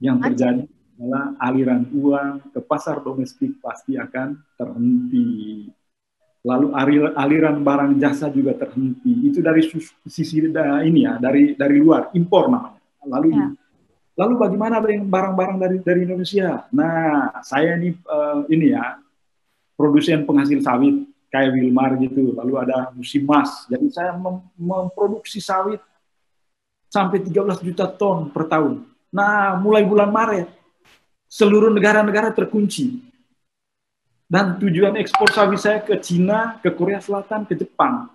Yang 0.00 0.18
terjadi 0.32 0.64
adalah 0.96 1.24
aliran 1.36 1.84
uang 1.92 2.56
ke 2.56 2.60
pasar 2.64 3.04
domestik 3.04 3.60
pasti 3.60 4.00
akan 4.00 4.40
terhenti 4.56 5.28
lalu 6.40 6.72
aliran 7.16 7.60
barang 7.60 7.92
jasa 8.00 8.32
juga 8.32 8.56
terhenti. 8.56 9.28
Itu 9.28 9.44
dari 9.44 9.60
sisi 10.08 10.40
ini 10.40 11.04
ya, 11.04 11.20
dari 11.20 11.52
dari 11.52 11.76
luar 11.76 12.12
impor 12.16 12.48
namanya. 12.48 12.80
Lalu 13.04 13.28
ya. 13.32 13.48
lalu 14.20 14.34
bagaimana 14.36 14.76
dengan 14.84 15.08
barang-barang 15.08 15.56
dari 15.56 15.76
dari 15.80 16.00
Indonesia? 16.04 16.68
Nah, 16.76 17.40
saya 17.40 17.76
ini 17.80 17.96
uh, 18.04 18.44
ini 18.52 18.72
ya 18.76 19.00
produsen 19.76 20.28
penghasil 20.28 20.60
sawit 20.60 21.08
kayak 21.32 21.56
Wilmar 21.56 21.96
gitu. 22.00 22.36
Lalu 22.36 22.52
ada 22.60 22.92
musim 22.92 23.24
mas. 23.24 23.64
Jadi 23.68 23.88
saya 23.92 24.12
mem 24.16 24.44
memproduksi 24.56 25.40
sawit 25.40 25.80
sampai 26.92 27.24
13 27.24 27.64
juta 27.64 27.88
ton 27.88 28.28
per 28.28 28.44
tahun. 28.48 28.84
Nah, 29.08 29.56
mulai 29.56 29.84
bulan 29.84 30.12
Maret 30.12 30.48
seluruh 31.30 31.70
negara-negara 31.70 32.34
terkunci 32.34 33.09
dan 34.30 34.62
tujuan 34.62 34.94
ekspor 34.94 35.26
sawit 35.34 35.58
saya 35.58 35.82
ke 35.82 35.98
Cina, 35.98 36.62
ke 36.62 36.70
Korea 36.70 37.02
Selatan, 37.02 37.42
ke 37.42 37.58
Jepang. 37.58 38.06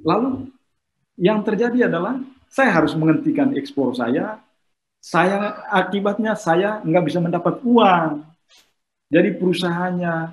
Lalu 0.00 0.48
yang 1.20 1.44
terjadi 1.44 1.92
adalah 1.92 2.16
saya 2.48 2.72
harus 2.72 2.96
menghentikan 2.96 3.52
ekspor 3.52 3.92
saya. 3.92 4.40
Saya 4.96 5.60
akibatnya 5.68 6.32
saya 6.32 6.80
nggak 6.80 7.04
bisa 7.04 7.20
mendapat 7.20 7.60
uang. 7.60 8.24
Jadi 9.12 9.36
perusahaannya 9.36 10.32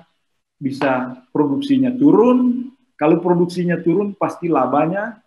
bisa 0.56 1.20
produksinya 1.28 1.92
turun. 1.92 2.72
Kalau 2.96 3.20
produksinya 3.20 3.76
turun 3.76 4.16
pasti 4.16 4.48
labanya 4.48 5.20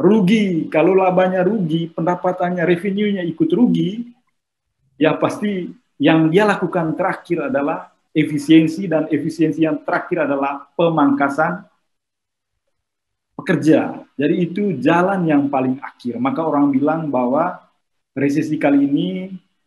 rugi. 0.00 0.72
Kalau 0.72 0.96
labanya 0.96 1.44
rugi, 1.44 1.92
pendapatannya, 1.92 2.64
revenue-nya 2.64 3.20
ikut 3.28 3.50
rugi, 3.52 4.16
ya 4.96 5.12
pasti 5.20 5.68
yang 6.00 6.32
dia 6.32 6.48
lakukan 6.48 6.96
terakhir 6.96 7.52
adalah 7.52 7.92
efisiensi 8.10 8.90
dan 8.90 9.06
efisiensi 9.06 9.62
yang 9.62 9.82
terakhir 9.86 10.26
adalah 10.26 10.66
pemangkasan 10.74 11.62
pekerja. 13.40 14.04
Jadi 14.18 14.34
itu 14.44 14.62
jalan 14.76 15.24
yang 15.24 15.48
paling 15.48 15.80
akhir. 15.80 16.20
Maka 16.20 16.44
orang 16.44 16.68
bilang 16.68 17.08
bahwa 17.08 17.56
resesi 18.12 18.60
kali 18.60 18.84
ini 18.84 19.08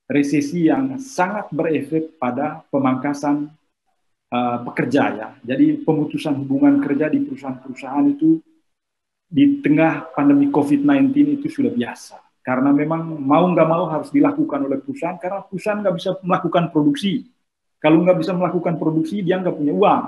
resesi 0.06 0.70
yang 0.70 1.02
sangat 1.02 1.50
berefek 1.50 2.22
pada 2.22 2.62
pemangkasan 2.70 3.50
uh, 4.30 4.58
pekerja 4.70 5.04
ya. 5.16 5.28
Jadi 5.42 5.82
pemutusan 5.82 6.38
hubungan 6.46 6.78
kerja 6.84 7.10
di 7.10 7.26
perusahaan-perusahaan 7.26 8.08
itu 8.14 8.38
di 9.34 9.66
tengah 9.66 10.14
pandemi 10.14 10.54
COVID-19 10.54 11.42
itu 11.42 11.48
sudah 11.50 11.74
biasa. 11.74 12.22
Karena 12.44 12.76
memang 12.76 13.18
mau 13.24 13.48
nggak 13.48 13.68
mau 13.72 13.88
harus 13.88 14.12
dilakukan 14.12 14.68
oleh 14.68 14.84
perusahaan 14.84 15.16
karena 15.16 15.48
perusahaan 15.48 15.80
nggak 15.80 15.96
bisa 15.96 16.12
melakukan 16.22 16.70
produksi 16.70 17.33
kalau 17.84 18.00
nggak 18.00 18.24
bisa 18.24 18.32
melakukan 18.32 18.80
produksi, 18.80 19.20
dia 19.20 19.36
nggak 19.44 19.60
punya 19.60 19.76
uang. 19.76 20.04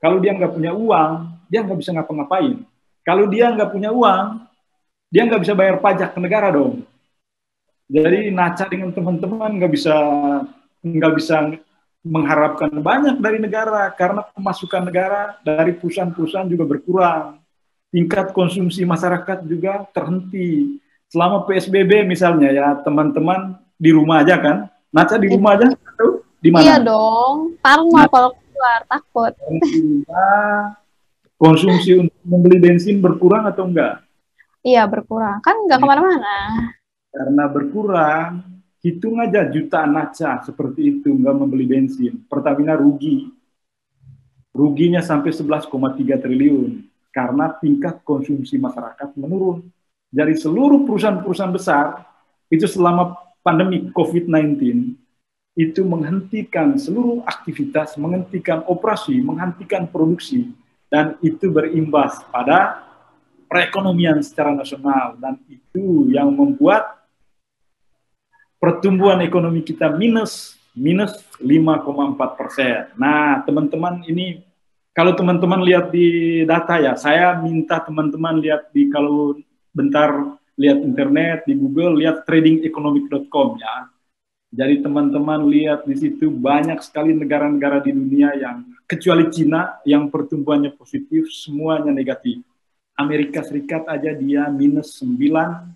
Kalau 0.00 0.16
dia 0.24 0.32
nggak 0.32 0.52
punya 0.56 0.72
uang, 0.72 1.12
dia 1.52 1.60
nggak 1.60 1.78
bisa 1.84 1.92
ngapa-ngapain. 1.92 2.64
Kalau 3.04 3.28
dia 3.28 3.52
nggak 3.52 3.68
punya 3.68 3.92
uang, 3.92 4.40
dia 5.12 5.28
nggak 5.28 5.42
bisa 5.44 5.52
bayar 5.52 5.76
pajak 5.84 6.16
ke 6.16 6.18
negara 6.24 6.48
dong. 6.48 6.88
Jadi 7.92 8.32
Naca 8.32 8.64
dengan 8.72 8.88
teman-teman 8.96 9.60
nggak 9.60 9.72
bisa 9.72 9.94
nggak 10.80 11.12
bisa 11.20 11.36
mengharapkan 12.00 12.72
banyak 12.72 13.20
dari 13.20 13.36
negara 13.36 13.92
karena 13.92 14.24
pemasukan 14.32 14.88
negara 14.88 15.36
dari 15.44 15.76
perusahaan-perusahaan 15.76 16.48
juga 16.48 16.64
berkurang. 16.64 17.36
Tingkat 17.92 18.32
konsumsi 18.32 18.88
masyarakat 18.88 19.44
juga 19.44 19.84
terhenti. 19.92 20.80
Selama 21.08 21.44
PSBB 21.44 22.04
misalnya 22.08 22.48
ya 22.48 22.66
teman-teman 22.80 23.60
di 23.76 23.92
rumah 23.92 24.24
aja 24.24 24.40
kan, 24.40 24.68
Naca 24.88 25.16
di 25.16 25.28
rumah 25.32 25.56
aja, 25.56 25.72
di 26.38 26.48
mana? 26.54 26.62
Iya 26.62 26.76
dong, 26.82 27.58
parno 27.58 27.90
nah, 27.90 28.06
kalau 28.06 28.30
keluar 28.34 28.80
takut. 28.86 29.32
Konsumsi 31.38 31.94
untuk 31.98 32.18
membeli 32.26 32.58
bensin 32.58 32.98
berkurang 32.98 33.46
atau 33.46 33.66
enggak? 33.66 34.02
Iya 34.62 34.86
berkurang, 34.90 35.38
kan 35.42 35.54
enggak 35.66 35.78
ke 35.78 35.86
mana-mana. 35.86 36.36
Karena 37.14 37.44
berkurang, 37.46 38.30
hitung 38.82 39.22
aja 39.22 39.46
jutaan 39.46 39.94
naca 39.94 40.42
seperti 40.42 40.98
itu 40.98 41.14
enggak 41.14 41.34
membeli 41.38 41.66
bensin. 41.66 42.22
Pertamina 42.26 42.74
rugi, 42.74 43.30
ruginya 44.54 44.98
sampai 44.98 45.30
11,3 45.30 45.70
triliun 46.18 46.86
karena 47.14 47.54
tingkat 47.58 48.02
konsumsi 48.02 48.58
masyarakat 48.58 49.14
menurun. 49.18 49.66
Dari 50.08 50.34
seluruh 50.34 50.88
perusahaan-perusahaan 50.88 51.52
besar 51.52 51.86
itu 52.48 52.64
selama 52.64 53.12
pandemi 53.44 53.92
COVID-19 53.92 54.58
itu 55.58 55.82
menghentikan 55.82 56.78
seluruh 56.78 57.26
aktivitas, 57.26 57.98
menghentikan 57.98 58.62
operasi, 58.70 59.18
menghentikan 59.18 59.90
produksi, 59.90 60.54
dan 60.86 61.18
itu 61.18 61.50
berimbas 61.50 62.22
pada 62.30 62.86
perekonomian 63.50 64.22
secara 64.22 64.54
nasional, 64.54 65.18
dan 65.18 65.34
itu 65.50 66.14
yang 66.14 66.30
membuat 66.30 67.02
pertumbuhan 68.62 69.18
ekonomi 69.26 69.66
kita 69.66 69.90
minus 69.98 70.54
minus 70.78 71.18
5,4 71.42 72.38
persen. 72.38 72.94
Nah, 72.94 73.42
teman-teman 73.42 74.06
ini 74.06 74.46
kalau 74.94 75.18
teman-teman 75.18 75.66
lihat 75.66 75.90
di 75.90 76.42
data 76.46 76.78
ya, 76.78 76.94
saya 76.94 77.34
minta 77.34 77.82
teman-teman 77.82 78.38
lihat 78.38 78.70
di 78.70 78.86
kalau 78.86 79.34
bentar 79.74 80.38
lihat 80.54 80.78
internet 80.86 81.50
di 81.50 81.58
Google, 81.58 81.98
lihat 81.98 82.22
tradingeconomic.com 82.22 83.58
ya 83.58 83.97
jadi 84.48 84.80
teman-teman 84.80 85.44
lihat 85.44 85.84
di 85.84 85.92
situ 85.92 86.32
banyak 86.32 86.80
sekali 86.80 87.12
negara-negara 87.12 87.84
di 87.84 87.92
dunia 87.92 88.32
yang 88.32 88.64
kecuali 88.88 89.28
Cina 89.28 89.76
yang 89.84 90.08
pertumbuhannya 90.08 90.72
positif, 90.72 91.28
semuanya 91.28 91.92
negatif. 91.92 92.40
Amerika 92.96 93.44
Serikat 93.44 93.84
aja 93.84 94.16
dia 94.16 94.48
minus 94.48 95.04
9,0 95.04 95.68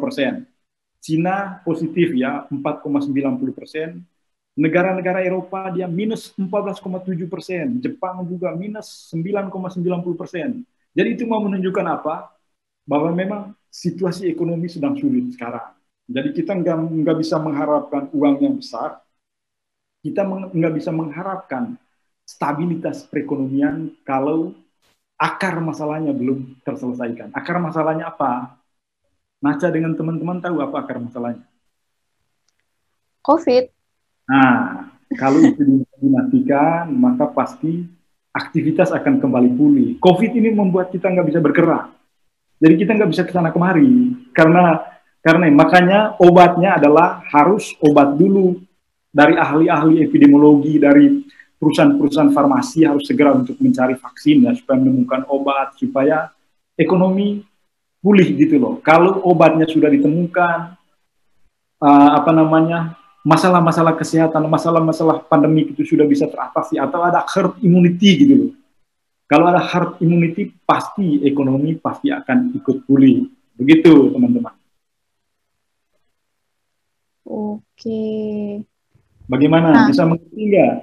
persen. 0.00 0.48
Cina 1.04 1.60
positif 1.62 2.16
ya 2.16 2.48
4,90 2.48 3.52
persen. 3.52 4.00
Negara-negara 4.58 5.22
Eropa 5.22 5.68
dia 5.70 5.84
minus 5.86 6.32
14,7 6.34 7.28
persen. 7.28 7.76
Jepang 7.78 8.24
juga 8.24 8.56
minus 8.56 9.12
9,90 9.12 10.16
persen. 10.16 10.64
Jadi 10.96 11.08
itu 11.12 11.28
mau 11.28 11.44
menunjukkan 11.44 11.86
apa? 11.86 12.32
Bahwa 12.88 13.12
memang 13.12 13.52
situasi 13.68 14.32
ekonomi 14.32 14.66
sedang 14.66 14.96
sulit 14.96 15.28
sekarang 15.36 15.77
jadi 16.08 16.32
kita 16.32 16.56
nggak 16.56 16.76
nggak 17.04 17.16
bisa 17.20 17.36
mengharapkan 17.36 18.08
uang 18.16 18.36
yang 18.40 18.56
besar, 18.56 19.04
kita 20.00 20.24
nggak 20.24 20.74
bisa 20.80 20.88
mengharapkan 20.88 21.76
stabilitas 22.24 23.04
perekonomian 23.04 23.92
kalau 24.08 24.56
akar 25.20 25.60
masalahnya 25.60 26.16
belum 26.16 26.56
terselesaikan. 26.64 27.28
Akar 27.36 27.60
masalahnya 27.60 28.08
apa? 28.08 28.56
Naca 29.44 29.68
dengan 29.68 29.92
teman-teman 29.92 30.40
tahu 30.40 30.64
apa 30.64 30.80
akar 30.80 30.96
masalahnya? 30.96 31.44
COVID. 33.20 33.68
Nah, 34.32 34.88
kalau 35.12 35.44
itu 35.44 35.60
dimatikan, 36.00 36.88
maka 36.88 37.28
pasti 37.28 37.84
aktivitas 38.32 38.96
akan 38.96 39.20
kembali 39.20 39.50
pulih. 39.52 39.88
COVID 40.00 40.32
ini 40.40 40.56
membuat 40.56 40.88
kita 40.88 41.12
nggak 41.12 41.28
bisa 41.28 41.40
bergerak. 41.44 41.92
Jadi 42.64 42.74
kita 42.80 42.96
nggak 42.96 43.10
bisa 43.12 43.22
ke 43.28 43.32
sana 43.36 43.52
kemari. 43.52 44.16
Karena 44.32 44.80
karena 45.18 45.50
makanya 45.50 46.14
obatnya 46.22 46.78
adalah 46.78 47.22
harus 47.28 47.74
obat 47.82 48.14
dulu 48.14 48.58
dari 49.10 49.34
ahli-ahli 49.34 50.04
epidemiologi, 50.06 50.78
dari 50.78 51.26
perusahaan-perusahaan 51.58 52.30
farmasi 52.30 52.86
harus 52.86 53.02
segera 53.02 53.34
untuk 53.34 53.58
mencari 53.58 53.98
vaksin 53.98 54.46
ya 54.46 54.54
supaya 54.54 54.78
menemukan 54.78 55.26
obat 55.26 55.74
supaya 55.74 56.30
ekonomi 56.78 57.42
pulih 57.98 58.28
gitu 58.38 58.62
loh. 58.62 58.74
Kalau 58.78 59.18
obatnya 59.26 59.66
sudah 59.66 59.90
ditemukan, 59.90 60.78
uh, 61.82 62.10
apa 62.14 62.30
namanya 62.30 62.94
masalah-masalah 63.26 63.98
kesehatan, 63.98 64.46
masalah-masalah 64.46 65.26
pandemi 65.26 65.66
itu 65.66 65.82
sudah 65.82 66.06
bisa 66.06 66.30
teratasi 66.30 66.78
atau 66.78 67.02
ada 67.02 67.26
herd 67.26 67.58
immunity 67.60 68.22
gitu 68.22 68.34
loh. 68.38 68.52
Kalau 69.28 69.44
ada 69.50 69.60
herd 69.60 70.00
immunity 70.00 70.54
pasti 70.64 71.20
ekonomi 71.26 71.76
pasti 71.76 72.08
akan 72.08 72.54
ikut 72.54 72.86
pulih. 72.86 73.28
Begitu 73.58 74.14
teman-teman. 74.14 74.57
Oke. 77.28 78.04
Bagaimana? 79.28 79.84
Nah. 79.84 79.86
Bisa 79.92 80.08
mengerti 80.08 80.40
nggak? 80.48 80.74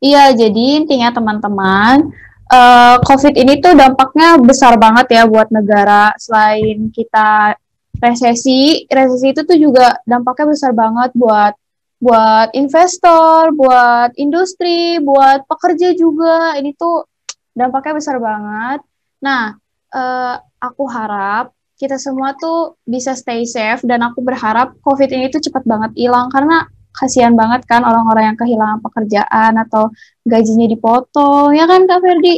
Iya, 0.00 0.32
jadi 0.34 0.64
intinya 0.82 1.12
teman-teman, 1.14 2.10
uh, 2.50 2.96
COVID 3.04 3.36
ini 3.36 3.62
tuh 3.62 3.76
dampaknya 3.78 4.40
besar 4.42 4.74
banget 4.80 5.06
ya 5.14 5.22
buat 5.28 5.52
negara. 5.54 6.10
Selain 6.18 6.90
kita 6.90 7.54
resesi, 8.00 8.88
resesi 8.88 9.30
itu 9.30 9.44
tuh 9.46 9.58
juga 9.60 10.00
dampaknya 10.08 10.56
besar 10.56 10.72
banget 10.74 11.12
buat 11.14 11.54
buat 12.00 12.48
investor, 12.56 13.52
buat 13.52 14.16
industri, 14.16 14.98
buat 15.04 15.44
pekerja 15.44 15.92
juga. 15.92 16.56
Ini 16.56 16.72
tuh 16.74 17.04
dampaknya 17.52 18.00
besar 18.00 18.16
banget. 18.16 18.80
Nah, 19.20 19.52
uh, 19.92 20.36
aku 20.58 20.84
harap 20.88 21.52
kita 21.80 21.96
semua 21.96 22.36
tuh 22.36 22.76
bisa 22.84 23.16
stay 23.16 23.48
safe 23.48 23.80
dan 23.88 24.04
aku 24.04 24.20
berharap 24.20 24.76
COVID 24.84 25.08
ini 25.08 25.32
tuh 25.32 25.40
cepat 25.40 25.64
banget 25.64 25.96
hilang 25.96 26.28
karena 26.28 26.68
kasihan 26.92 27.32
banget 27.32 27.64
kan 27.64 27.80
orang-orang 27.80 28.34
yang 28.34 28.38
kehilangan 28.38 28.84
pekerjaan 28.84 29.56
atau 29.56 29.88
gajinya 30.28 30.68
dipotong 30.68 31.56
ya 31.56 31.64
kan 31.64 31.88
Kak 31.88 32.04
Ferdi? 32.04 32.36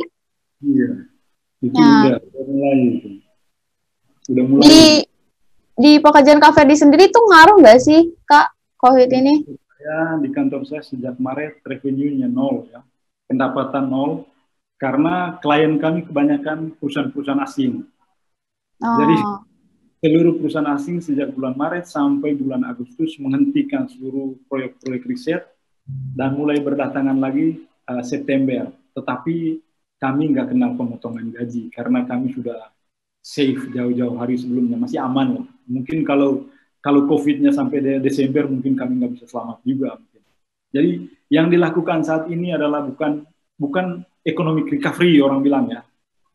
Iya, 0.62 0.90
itu 1.58 1.74
nah, 1.74 2.06
udah, 2.06 2.18
udah 2.22 2.44
mulai 2.46 2.78
itu. 2.86 3.08
Sudah 4.22 4.44
mulai. 4.46 4.62
Di 4.62 4.82
di 5.74 5.92
pekerjaan 5.98 6.38
Kak 6.38 6.54
Ferdi 6.54 6.78
sendiri 6.78 7.10
tuh 7.10 7.26
ngaruh 7.26 7.58
nggak 7.58 7.82
sih 7.82 8.14
Kak 8.22 8.54
COVID 8.78 9.10
ini? 9.10 9.34
Ya 9.82 10.22
di 10.22 10.30
kantor 10.30 10.62
saya 10.70 10.86
sejak 10.86 11.18
Maret 11.18 11.66
revenue-nya 11.66 12.30
nol 12.30 12.70
ya, 12.70 12.86
pendapatan 13.26 13.90
nol 13.90 14.30
karena 14.78 15.42
klien 15.42 15.82
kami 15.82 16.06
kebanyakan 16.06 16.78
perusahaan-perusahaan 16.78 17.42
asing. 17.42 17.82
Oh. 18.82 18.98
Jadi 18.98 19.16
seluruh 20.02 20.34
perusahaan 20.42 20.66
asing 20.74 20.98
sejak 20.98 21.30
bulan 21.30 21.54
Maret 21.54 21.86
sampai 21.86 22.34
bulan 22.34 22.66
Agustus 22.66 23.14
menghentikan 23.22 23.86
seluruh 23.86 24.34
proyek-proyek 24.50 25.02
riset 25.06 25.42
dan 26.18 26.34
mulai 26.34 26.58
berdatangan 26.58 27.14
lagi 27.22 27.62
uh, 27.86 28.02
September. 28.02 28.74
Tetapi 28.98 29.62
kami 30.02 30.34
nggak 30.34 30.50
kenal 30.50 30.74
pemotongan 30.74 31.30
gaji 31.30 31.70
karena 31.70 32.02
kami 32.02 32.34
sudah 32.34 32.74
safe 33.22 33.70
jauh-jauh 33.70 34.18
hari 34.18 34.34
sebelumnya 34.34 34.74
masih 34.74 34.98
aman 34.98 35.38
lah. 35.38 35.46
Mungkin 35.70 36.02
kalau 36.02 36.50
kalau 36.82 37.06
COVID-nya 37.06 37.54
sampai 37.54 37.78
de 37.78 37.92
Desember 38.02 38.50
mungkin 38.50 38.74
kami 38.74 38.98
nggak 38.98 39.12
bisa 39.14 39.30
selamat 39.30 39.62
juga. 39.62 39.94
Mungkin. 39.94 40.22
Jadi 40.74 40.90
yang 41.30 41.46
dilakukan 41.46 42.02
saat 42.02 42.26
ini 42.26 42.50
adalah 42.50 42.82
bukan 42.82 43.22
bukan 43.54 44.02
economic 44.26 44.66
recovery 44.66 45.22
orang 45.22 45.38
bilang 45.46 45.70
ya, 45.70 45.86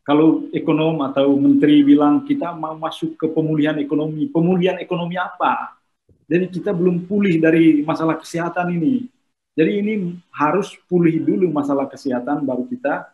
kalau 0.08 0.48
ekonom 0.56 1.04
atau 1.04 1.36
menteri 1.36 1.84
bilang 1.84 2.24
kita 2.24 2.56
mau 2.56 2.72
masuk 2.80 3.20
ke 3.20 3.28
pemulihan 3.28 3.76
ekonomi, 3.76 4.24
pemulihan 4.32 4.80
ekonomi 4.80 5.20
apa? 5.20 5.76
Jadi 6.24 6.48
kita 6.48 6.72
belum 6.72 7.04
pulih 7.04 7.36
dari 7.36 7.84
masalah 7.84 8.16
kesehatan 8.16 8.72
ini. 8.72 9.04
Jadi 9.52 9.84
ini 9.84 10.16
harus 10.32 10.72
pulih 10.88 11.20
dulu 11.20 11.52
masalah 11.52 11.84
kesehatan 11.92 12.40
baru 12.48 12.64
kita 12.64 13.04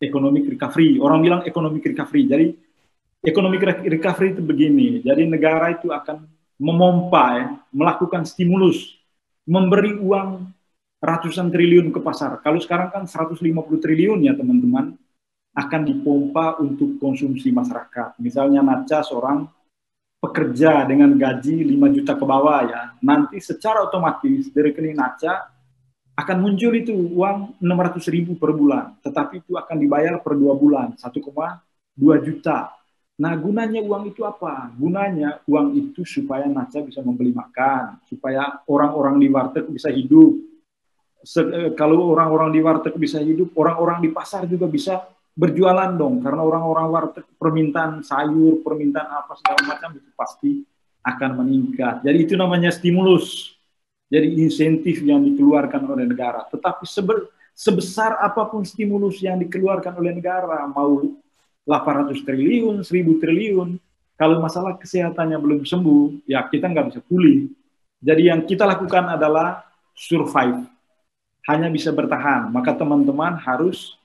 ekonomi 0.00 0.40
recovery. 0.48 0.96
Orang 0.96 1.20
bilang 1.20 1.44
ekonomi 1.44 1.84
recovery. 1.84 2.24
Jadi 2.24 2.46
ekonomi 3.20 3.60
recovery 3.92 4.32
itu 4.32 4.40
begini. 4.40 5.04
Jadi 5.04 5.28
negara 5.28 5.76
itu 5.76 5.92
akan 5.92 6.24
memompa 6.56 7.24
ya, 7.36 7.46
melakukan 7.76 8.24
stimulus, 8.24 8.96
memberi 9.44 10.00
uang 10.00 10.48
ratusan 10.96 11.52
triliun 11.52 11.92
ke 11.92 12.00
pasar. 12.00 12.40
Kalau 12.40 12.56
sekarang 12.56 12.88
kan 12.88 13.04
150 13.04 13.36
triliun 13.84 14.24
ya 14.24 14.32
teman-teman 14.32 14.96
akan 15.58 15.80
dipompa 15.82 16.62
untuk 16.62 17.02
konsumsi 17.02 17.50
masyarakat. 17.50 18.14
Misalnya 18.22 18.62
Naca 18.62 19.02
seorang 19.02 19.42
pekerja 20.22 20.86
dengan 20.86 21.10
gaji 21.18 21.66
5 21.66 21.94
juta 21.98 22.14
ke 22.14 22.24
bawah 22.26 22.62
ya, 22.62 22.82
nanti 23.02 23.42
secara 23.42 23.82
otomatis 23.82 24.54
dari 24.54 24.70
rekening 24.70 24.94
Naca 24.94 25.50
akan 26.18 26.36
muncul 26.42 26.74
itu 26.74 26.94
uang 26.94 27.58
600 27.62 28.14
ribu 28.14 28.38
per 28.38 28.54
bulan, 28.54 28.98
tetapi 29.02 29.42
itu 29.42 29.54
akan 29.54 29.76
dibayar 29.78 30.18
per 30.22 30.34
dua 30.34 30.54
bulan, 30.54 30.94
1,2 30.98 31.22
juta. 32.26 32.74
Nah 33.18 33.34
gunanya 33.34 33.82
uang 33.82 34.14
itu 34.14 34.22
apa? 34.22 34.70
Gunanya 34.78 35.42
uang 35.46 35.74
itu 35.74 36.06
supaya 36.06 36.46
Naca 36.46 36.82
bisa 36.86 37.02
membeli 37.02 37.34
makan, 37.34 37.98
supaya 38.06 38.62
orang-orang 38.70 39.18
di 39.18 39.26
warteg 39.26 39.66
bisa 39.70 39.90
hidup. 39.90 40.38
Se 41.22 41.42
eh, 41.42 41.70
kalau 41.74 42.14
orang-orang 42.14 42.54
di 42.54 42.62
warteg 42.62 42.94
bisa 42.94 43.18
hidup, 43.18 43.54
orang-orang 43.58 44.06
di 44.06 44.10
pasar 44.14 44.46
juga 44.46 44.70
bisa 44.70 45.02
berjualan 45.38 45.94
dong 45.94 46.18
karena 46.18 46.42
orang-orang 46.42 46.86
warteg 46.90 47.24
permintaan 47.38 48.02
sayur, 48.02 48.58
permintaan 48.66 49.06
apa 49.06 49.38
segala 49.38 49.60
macam 49.70 49.94
itu 49.94 50.10
pasti 50.18 50.66
akan 51.06 51.46
meningkat. 51.46 52.02
Jadi 52.02 52.18
itu 52.26 52.34
namanya 52.34 52.74
stimulus. 52.74 53.54
Jadi 54.10 54.40
insentif 54.40 54.98
yang 55.06 55.22
dikeluarkan 55.22 55.84
oleh 55.86 56.08
negara. 56.08 56.42
Tetapi 56.50 56.82
sebesar 57.54 58.18
apa 58.18 58.48
pun 58.50 58.64
stimulus 58.66 59.20
yang 59.22 59.38
dikeluarkan 59.38 59.94
oleh 60.00 60.16
negara, 60.16 60.64
mau 60.66 61.06
800 61.68 62.24
triliun, 62.24 62.80
1000 62.80 63.20
triliun, 63.20 63.76
kalau 64.16 64.40
masalah 64.40 64.80
kesehatannya 64.80 65.36
belum 65.38 65.62
sembuh, 65.68 66.24
ya 66.24 66.40
kita 66.48 66.72
nggak 66.72 66.86
bisa 66.90 67.00
pulih. 67.04 67.52
Jadi 68.00 68.32
yang 68.32 68.42
kita 68.48 68.64
lakukan 68.64 69.12
adalah 69.12 69.62
survive. 69.92 70.64
Hanya 71.44 71.68
bisa 71.68 71.92
bertahan. 71.92 72.48
Maka 72.48 72.72
teman-teman 72.72 73.36
harus 73.36 73.97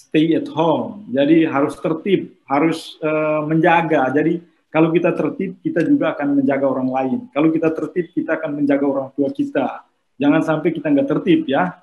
stay 0.00 0.32
at 0.32 0.48
home. 0.48 1.04
Jadi 1.12 1.44
harus 1.44 1.76
tertib, 1.76 2.40
harus 2.48 2.96
uh, 3.04 3.44
menjaga. 3.44 4.08
Jadi 4.08 4.40
kalau 4.72 4.88
kita 4.88 5.12
tertib, 5.12 5.60
kita 5.60 5.84
juga 5.84 6.16
akan 6.16 6.40
menjaga 6.40 6.64
orang 6.64 6.88
lain. 6.88 7.18
Kalau 7.36 7.52
kita 7.52 7.68
tertib, 7.68 8.08
kita 8.16 8.40
akan 8.40 8.64
menjaga 8.64 8.84
orang 8.88 9.08
tua 9.12 9.28
kita. 9.28 9.84
Jangan 10.16 10.40
sampai 10.40 10.68
kita 10.72 10.88
nggak 10.88 11.08
tertib 11.08 11.44
ya. 11.44 11.76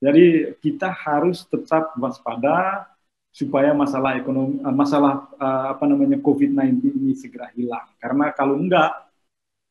Jadi 0.00 0.56
kita 0.58 0.90
harus 0.90 1.44
tetap 1.46 1.94
waspada 2.00 2.88
supaya 3.30 3.70
masalah 3.70 4.18
ekonomi, 4.18 4.58
uh, 4.66 4.74
masalah 4.74 5.30
uh, 5.38 5.76
apa 5.78 5.84
namanya 5.86 6.18
COVID-19 6.18 6.82
ini 6.82 7.14
segera 7.14 7.46
hilang. 7.54 7.86
Karena 8.02 8.34
kalau 8.34 8.58
enggak, 8.58 9.06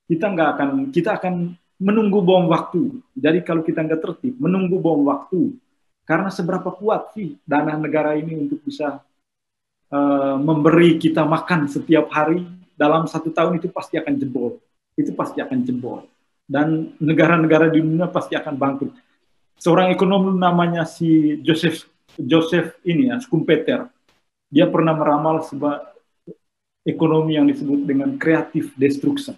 kita 0.07 0.31
nggak 0.31 0.49
akan, 0.55 0.69
kita 0.95 1.19
akan 1.19 1.35
menunggu 1.79 2.23
bom 2.23 2.47
waktu. 2.47 3.03
Jadi 3.17 3.43
kalau 3.43 3.61
kita 3.65 3.83
nggak 3.83 3.99
tertib, 3.99 4.39
menunggu 4.39 4.79
bom 4.79 5.03
waktu 5.03 5.53
karena 6.09 6.33
seberapa 6.33 6.73
kuat 6.73 7.13
sih 7.13 7.37
dana 7.45 7.77
negara 7.77 8.17
ini 8.17 8.33
untuk 8.49 8.65
bisa 8.65 8.97
uh, 9.93 10.35
memberi 10.41 10.97
kita 10.97 11.21
makan 11.21 11.69
setiap 11.69 12.09
hari 12.09 12.49
dalam 12.73 13.05
satu 13.05 13.29
tahun 13.29 13.61
itu 13.61 13.69
pasti 13.69 14.01
akan 14.01 14.17
jebol. 14.17 14.57
Itu 14.97 15.13
pasti 15.13 15.37
akan 15.37 15.61
jebol. 15.61 16.09
Dan 16.49 16.97
negara-negara 16.97 17.69
di 17.69 17.77
dunia 17.85 18.09
pasti 18.09 18.33
akan 18.33 18.57
bangkrut. 18.57 18.97
Seorang 19.61 19.93
ekonom 19.93 20.33
namanya 20.33 20.81
si 20.89 21.37
Joseph 21.45 21.85
Joseph 22.17 22.81
ini 22.81 23.13
ya, 23.13 23.21
Schumpeter. 23.21 23.85
Dia 24.49 24.65
pernah 24.65 24.97
meramal 24.97 25.45
sebuah 25.45 25.93
ekonomi 26.89 27.37
yang 27.37 27.45
disebut 27.45 27.85
dengan 27.85 28.17
creative 28.17 28.73
destruction. 28.73 29.37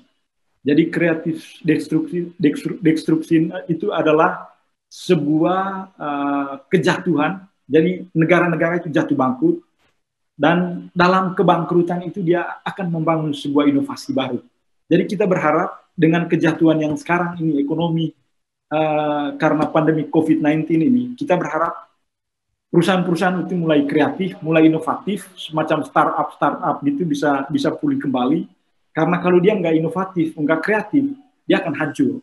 Jadi 0.64 0.88
creative 0.88 1.42
destruction, 1.68 2.32
destruction 2.80 3.52
itu 3.68 3.92
adalah 3.92 4.51
sebuah 4.92 5.96
uh, 5.96 6.54
kejatuhan. 6.68 7.48
Jadi 7.72 8.12
negara-negara 8.12 8.84
itu 8.84 8.92
jatuh 8.92 9.16
bangkrut 9.16 9.64
dan 10.36 10.90
dalam 10.92 11.32
kebangkrutan 11.32 12.04
itu 12.04 12.20
dia 12.20 12.60
akan 12.68 12.92
membangun 12.92 13.32
sebuah 13.32 13.72
inovasi 13.72 14.12
baru. 14.12 14.44
Jadi 14.92 15.04
kita 15.08 15.24
berharap 15.24 15.80
dengan 15.96 16.28
kejatuhan 16.28 16.84
yang 16.84 17.00
sekarang 17.00 17.40
ini 17.40 17.64
ekonomi 17.64 18.12
uh, 18.76 19.40
karena 19.40 19.72
pandemi 19.72 20.04
COVID-19 20.12 20.68
ini, 20.68 21.04
kita 21.16 21.40
berharap 21.40 21.88
perusahaan-perusahaan 22.68 23.48
itu 23.48 23.56
mulai 23.56 23.88
kreatif, 23.88 24.36
mulai 24.44 24.68
inovatif, 24.68 25.32
semacam 25.40 25.88
startup 25.88 26.28
startup 26.36 26.76
gitu 26.84 27.08
bisa 27.08 27.48
bisa 27.48 27.72
pulih 27.72 28.00
kembali 28.00 28.48
Karena 28.92 29.24
kalau 29.24 29.40
dia 29.40 29.56
nggak 29.56 29.80
inovatif, 29.80 30.36
nggak 30.36 30.60
kreatif, 30.68 31.16
dia 31.48 31.64
akan 31.64 31.74
hancur. 31.80 32.20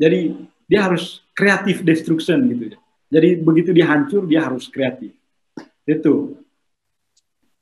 Jadi 0.00 0.40
dia 0.64 0.88
harus 0.88 1.20
kreatif 1.38 1.86
destruction 1.86 2.42
gitu 2.50 2.74
ya. 2.74 2.78
Jadi 3.14 3.38
begitu 3.38 3.70
dia 3.70 3.86
hancur, 3.86 4.26
dia 4.26 4.42
harus 4.42 4.66
kreatif. 4.66 5.14
Itu. 5.86 6.42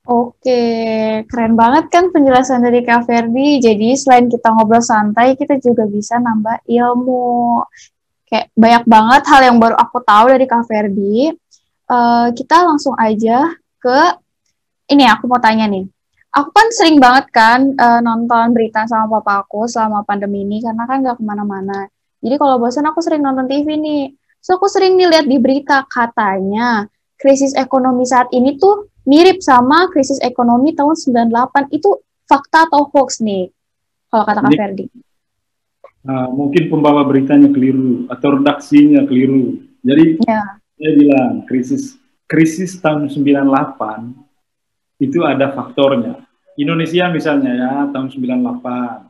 Oke, 0.07 0.63
keren 1.29 1.55
banget 1.59 1.93
kan 1.93 2.09
penjelasan 2.09 2.65
dari 2.65 2.81
Kak 2.81 3.05
Ferdi. 3.05 3.61
Jadi 3.61 3.93
selain 4.01 4.33
kita 4.33 4.55
ngobrol 4.55 4.81
santai, 4.81 5.37
kita 5.37 5.61
juga 5.61 5.85
bisa 5.85 6.17
nambah 6.17 6.65
ilmu. 6.65 7.63
Kayak 8.27 8.51
banyak 8.59 8.85
banget 8.89 9.23
hal 9.29 9.41
yang 9.53 9.59
baru 9.61 9.77
aku 9.77 10.03
tahu 10.03 10.33
dari 10.33 10.47
Kak 10.49 10.65
Ferdi. 10.67 11.31
Uh, 11.87 12.35
kita 12.35 12.67
langsung 12.67 12.99
aja 12.99 13.47
ke 13.79 13.99
ini 14.91 15.07
aku 15.07 15.31
mau 15.31 15.39
tanya 15.39 15.71
nih 15.71 15.87
aku 16.37 16.51
kan 16.53 16.69
sering 16.69 17.01
banget 17.01 17.33
kan 17.33 17.73
uh, 17.81 18.01
nonton 18.05 18.53
berita 18.53 18.85
sama 18.85 19.09
papa 19.09 19.41
aku 19.41 19.65
selama 19.65 20.05
pandemi 20.05 20.45
ini 20.45 20.61
karena 20.61 20.85
kan 20.85 21.01
nggak 21.01 21.17
ke 21.17 21.25
mana-mana. 21.25 21.89
Jadi 22.27 22.43
kalau 22.43 22.59
bosan 22.59 22.91
aku 22.91 22.99
sering 22.99 23.23
nonton 23.23 23.47
TV 23.47 23.79
nih. 23.79 24.11
So 24.43 24.59
aku 24.59 24.67
sering 24.67 24.99
nih 24.99 25.07
lihat 25.07 25.31
di 25.31 25.39
berita 25.39 25.87
katanya 25.87 26.91
krisis 27.15 27.55
ekonomi 27.55 28.03
saat 28.03 28.27
ini 28.35 28.59
tuh 28.59 28.91
mirip 29.07 29.39
sama 29.39 29.87
krisis 29.95 30.19
ekonomi 30.19 30.75
tahun 30.75 30.99
98. 30.99 31.71
Itu 31.71 32.03
fakta 32.27 32.67
atau 32.67 32.91
hoax 32.91 33.23
nih? 33.23 33.47
Kalau 34.11 34.27
kata 34.27 34.43
Kak 34.43 34.59
Ferdi. 34.59 34.91
Uh, 36.07 36.27
mungkin 36.35 36.67
pembawa 36.67 37.07
beritanya 37.07 37.47
keliru 37.51 38.11
atau 38.11 38.43
redaksinya 38.43 39.07
keliru. 39.07 39.63
Jadi 39.87 40.19
ya. 40.27 40.59
saya 40.75 40.93
bilang 40.99 41.47
krisis 41.47 41.95
krisis 42.27 42.75
tahun 42.83 43.07
98 43.07 44.99
itu 44.99 45.23
ada 45.23 45.55
faktornya. 45.55 46.27
Indonesia 46.59 47.07
misalnya 47.07 47.55
ya 47.55 47.73
tahun 47.95 48.11
98. 48.11 49.06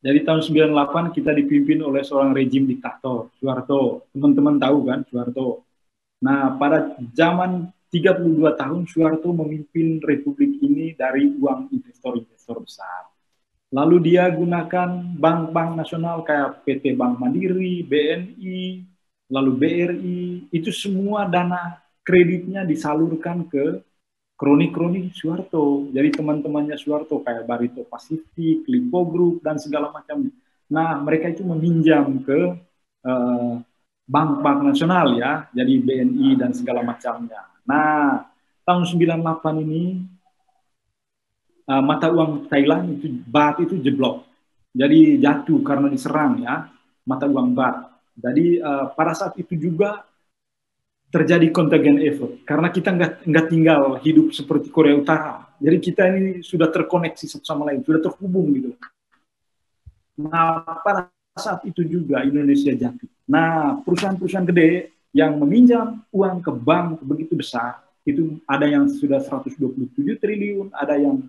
Jadi 0.00 0.24
tahun 0.24 0.40
98 0.40 1.12
kita 1.12 1.30
dipimpin 1.36 1.84
oleh 1.84 2.00
seorang 2.00 2.32
rejim 2.32 2.64
diktator, 2.64 3.28
Soeharto. 3.36 4.08
Teman-teman 4.16 4.56
tahu 4.56 4.78
kan 4.88 5.04
Soeharto. 5.04 5.68
Nah, 6.24 6.56
pada 6.56 6.96
zaman 7.12 7.68
32 7.92 8.56
tahun 8.56 8.88
Soeharto 8.88 9.28
memimpin 9.36 10.00
republik 10.00 10.56
ini 10.64 10.96
dari 10.96 11.28
uang 11.36 11.68
investor-investor 11.68 12.64
besar. 12.64 13.12
Lalu 13.70 13.96
dia 14.10 14.26
gunakan 14.32 15.20
bank-bank 15.20 15.70
nasional 15.78 16.24
kayak 16.24 16.64
PT 16.64 16.96
Bank 16.96 17.20
Mandiri, 17.20 17.84
BNI, 17.84 18.82
lalu 19.30 19.52
BRI, 19.54 20.22
itu 20.50 20.74
semua 20.74 21.28
dana 21.28 21.78
kreditnya 22.02 22.66
disalurkan 22.66 23.46
ke 23.46 23.84
kroni-kroni 24.40 25.12
Soeharto. 25.12 25.92
Jadi 25.92 26.16
teman-temannya 26.16 26.80
Soeharto 26.80 27.20
kayak 27.20 27.44
Barito 27.44 27.84
Pasifik, 27.84 28.64
Lipo 28.64 29.04
Group, 29.04 29.44
dan 29.44 29.60
segala 29.60 29.92
macam. 29.92 30.32
Nah, 30.72 30.96
mereka 31.04 31.28
itu 31.28 31.44
meminjam 31.44 32.24
ke 32.24 32.56
eh, 33.04 33.54
bank-bank 34.10 34.58
nasional 34.72 35.14
ya, 35.14 35.46
jadi 35.52 35.74
BNI 35.78 36.40
dan 36.40 36.50
segala 36.50 36.80
macamnya. 36.80 37.46
Nah, 37.62 38.26
tahun 38.66 38.82
98 38.86 39.62
ini 39.62 40.02
uh, 41.70 41.82
mata 41.82 42.10
uang 42.10 42.50
Thailand 42.50 42.98
itu 42.98 43.06
baht 43.30 43.62
itu 43.62 43.78
jeblok. 43.78 44.26
Jadi 44.74 45.18
jatuh 45.22 45.62
karena 45.62 45.86
diserang 45.86 46.42
ya, 46.42 46.66
mata 47.06 47.30
uang 47.30 47.54
baht. 47.54 47.86
Jadi 48.18 48.58
uh, 48.58 48.90
pada 48.94 49.14
saat 49.14 49.38
itu 49.38 49.54
juga 49.54 50.02
terjadi 51.10 51.50
contagion 51.50 51.98
effort 52.06 52.38
karena 52.46 52.70
kita 52.70 52.94
nggak 52.94 53.12
nggak 53.26 53.46
tinggal 53.50 53.82
hidup 53.98 54.30
seperti 54.30 54.70
Korea 54.70 54.94
Utara. 54.94 55.50
Jadi 55.58 55.76
kita 55.82 56.06
ini 56.08 56.40
sudah 56.40 56.70
terkoneksi 56.70 57.26
satu 57.26 57.44
sama 57.44 57.68
lain, 57.68 57.82
sudah 57.82 58.00
terhubung 58.00 58.46
gitu. 58.54 58.70
Nah 60.22 60.62
pada 60.80 61.10
saat 61.34 61.66
itu 61.66 61.82
juga 61.82 62.22
Indonesia 62.22 62.70
jatuh. 62.70 63.10
Nah 63.26 63.82
perusahaan-perusahaan 63.82 64.46
gede 64.54 64.94
yang 65.10 65.34
meminjam 65.42 66.06
uang 66.14 66.38
ke 66.38 66.54
bank 66.54 67.02
begitu 67.02 67.34
besar 67.34 67.82
itu 68.06 68.38
ada 68.46 68.64
yang 68.70 68.86
sudah 68.86 69.18
127 69.18 70.16
triliun, 70.16 70.70
ada 70.72 70.94
yang 70.94 71.26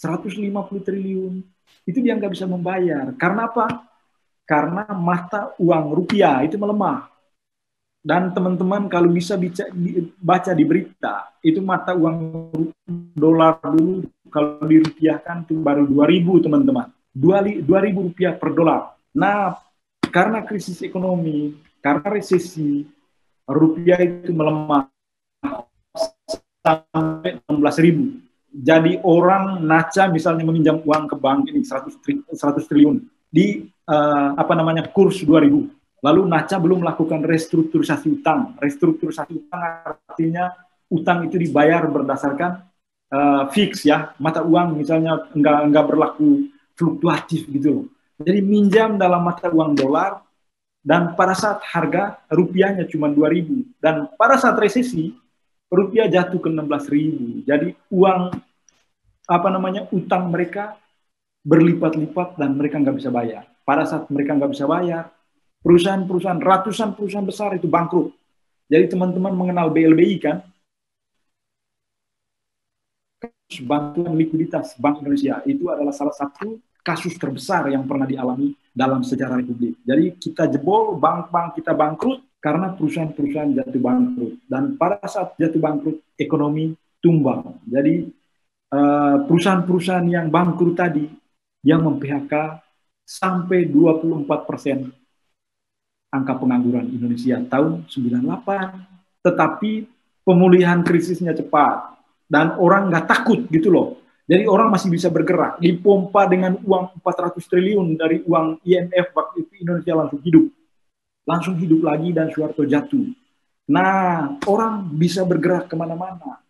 150 0.00 0.48
triliun. 0.80 1.44
Itu 1.84 2.00
dia 2.00 2.16
nggak 2.16 2.32
bisa 2.32 2.48
membayar. 2.48 3.12
Karena 3.20 3.44
apa? 3.44 3.84
Karena 4.48 4.88
mata 4.96 5.52
uang 5.60 5.92
rupiah 5.92 6.40
itu 6.40 6.56
melemah 6.56 7.17
dan 8.08 8.32
teman-teman 8.32 8.88
kalau 8.88 9.12
bisa 9.12 9.36
baca, 9.36 9.68
baca 10.16 10.52
di 10.56 10.64
berita, 10.64 11.28
itu 11.44 11.60
mata 11.60 11.92
uang 11.92 12.48
dolar 13.12 13.60
dulu 13.60 14.08
kalau 14.32 14.64
dirupiahkan 14.64 15.44
itu 15.44 15.60
baru 15.60 15.84
2000 15.84 16.40
teman-teman. 16.48 16.88
2000 17.12 17.68
rupiah 17.68 18.32
per 18.32 18.56
dolar. 18.56 18.96
Nah, 19.12 19.60
karena 20.08 20.40
krisis 20.40 20.80
ekonomi, 20.80 21.52
karena 21.84 22.08
resesi, 22.16 22.88
rupiah 23.44 24.00
itu 24.00 24.32
melemah 24.32 24.88
sampai 26.64 27.44
16 27.44 27.84
ribu. 27.84 28.24
Jadi 28.48 29.04
orang 29.04 29.60
naca 29.60 30.08
misalnya 30.08 30.48
meminjam 30.48 30.80
uang 30.80 31.12
ke 31.12 31.16
bank 31.20 31.52
ini 31.52 31.60
100, 31.60 32.00
100 32.32 32.64
triliun 32.72 33.04
di 33.28 33.68
uh, 33.84 34.32
apa 34.32 34.56
namanya 34.56 34.88
kurs 34.88 35.20
2000 35.20 35.77
Lalu 35.98 36.30
NACA 36.30 36.56
belum 36.62 36.86
melakukan 36.86 37.26
restrukturisasi 37.26 38.22
utang. 38.22 38.54
Restrukturisasi 38.62 39.32
utang 39.34 39.60
artinya 39.84 40.54
utang 40.88 41.26
itu 41.26 41.36
dibayar 41.36 41.84
berdasarkan 41.90 42.64
uh, 43.10 43.44
fix 43.50 43.82
ya, 43.82 44.14
mata 44.22 44.46
uang 44.46 44.78
misalnya 44.78 45.26
enggak 45.34 45.58
enggak 45.66 45.84
berlaku 45.90 46.48
fluktuatif 46.78 47.50
gitu. 47.50 47.90
Jadi 48.18 48.38
minjam 48.42 48.98
dalam 48.98 49.26
mata 49.26 49.50
uang 49.50 49.74
dolar 49.74 50.22
dan 50.82 51.14
pada 51.18 51.34
saat 51.34 51.62
harga 51.66 52.22
rupiahnya 52.30 52.86
cuma 52.86 53.10
2000 53.10 53.82
dan 53.82 54.10
pada 54.14 54.38
saat 54.38 54.58
resesi 54.58 55.14
rupiah 55.68 56.08
jatuh 56.08 56.40
ke 56.40 56.48
16.000. 56.48 57.44
Jadi 57.44 57.68
uang 57.92 58.20
apa 59.28 59.48
namanya 59.52 59.84
utang 59.92 60.32
mereka 60.32 60.78
berlipat-lipat 61.44 62.40
dan 62.40 62.56
mereka 62.56 62.80
nggak 62.80 62.96
bisa 62.96 63.10
bayar. 63.12 63.44
Pada 63.62 63.84
saat 63.84 64.08
mereka 64.08 64.32
nggak 64.34 64.52
bisa 64.56 64.64
bayar, 64.64 65.12
perusahaan-perusahaan, 65.68 66.40
ratusan 66.40 66.96
perusahaan 66.96 67.28
besar 67.28 67.52
itu 67.60 67.68
bangkrut. 67.68 68.16
Jadi 68.72 68.88
teman-teman 68.88 69.36
mengenal 69.36 69.68
BLBI 69.68 70.16
kan? 70.16 70.40
Bantuan 73.68 74.16
likuiditas 74.16 74.80
Bank 74.80 75.04
Indonesia 75.04 75.44
itu 75.44 75.68
adalah 75.68 75.92
salah 75.92 76.16
satu 76.16 76.56
kasus 76.80 77.20
terbesar 77.20 77.68
yang 77.68 77.84
pernah 77.84 78.08
dialami 78.08 78.56
dalam 78.72 79.04
sejarah 79.04 79.44
Republik. 79.44 79.76
Jadi 79.84 80.16
kita 80.16 80.48
jebol, 80.48 80.96
bank-bank 80.96 81.60
kita 81.60 81.76
bangkrut 81.76 82.40
karena 82.40 82.72
perusahaan-perusahaan 82.72 83.52
jatuh 83.60 83.82
bangkrut. 83.84 84.32
Dan 84.48 84.80
pada 84.80 85.04
saat 85.04 85.36
jatuh 85.36 85.60
bangkrut, 85.60 85.96
ekonomi 86.16 86.72
tumbang. 87.04 87.60
Jadi 87.68 88.08
eh, 88.72 89.16
perusahaan-perusahaan 89.28 90.08
yang 90.08 90.32
bangkrut 90.32 90.72
tadi 90.72 91.04
yang 91.60 91.84
mem-PHK 91.84 92.32
sampai 93.04 93.68
24 93.68 94.48
persen 94.48 94.88
angka 96.08 96.36
pengangguran 96.36 96.88
Indonesia 96.88 97.36
tahun 97.48 97.84
98. 97.88 99.24
Tetapi 99.24 99.72
pemulihan 100.24 100.80
krisisnya 100.84 101.36
cepat 101.36 102.00
dan 102.28 102.56
orang 102.60 102.92
nggak 102.92 103.06
takut 103.08 103.40
gitu 103.48 103.72
loh. 103.72 103.88
Jadi 104.28 104.44
orang 104.44 104.68
masih 104.68 104.92
bisa 104.92 105.08
bergerak. 105.08 105.56
Dipompa 105.56 106.28
dengan 106.28 106.60
uang 106.60 107.00
400 107.00 107.40
triliun 107.48 107.96
dari 107.96 108.20
uang 108.28 108.60
IMF 108.60 109.16
waktu 109.16 109.48
itu 109.48 109.52
Indonesia 109.64 109.96
langsung 109.96 110.20
hidup. 110.20 110.46
Langsung 111.24 111.54
hidup 111.56 111.80
lagi 111.80 112.12
dan 112.12 112.28
Soeharto 112.28 112.68
jatuh. 112.68 113.08
Nah, 113.68 114.36
orang 114.44 114.84
bisa 114.96 115.24
bergerak 115.24 115.68
ke 115.68 115.76
mana-mana. 115.76 116.40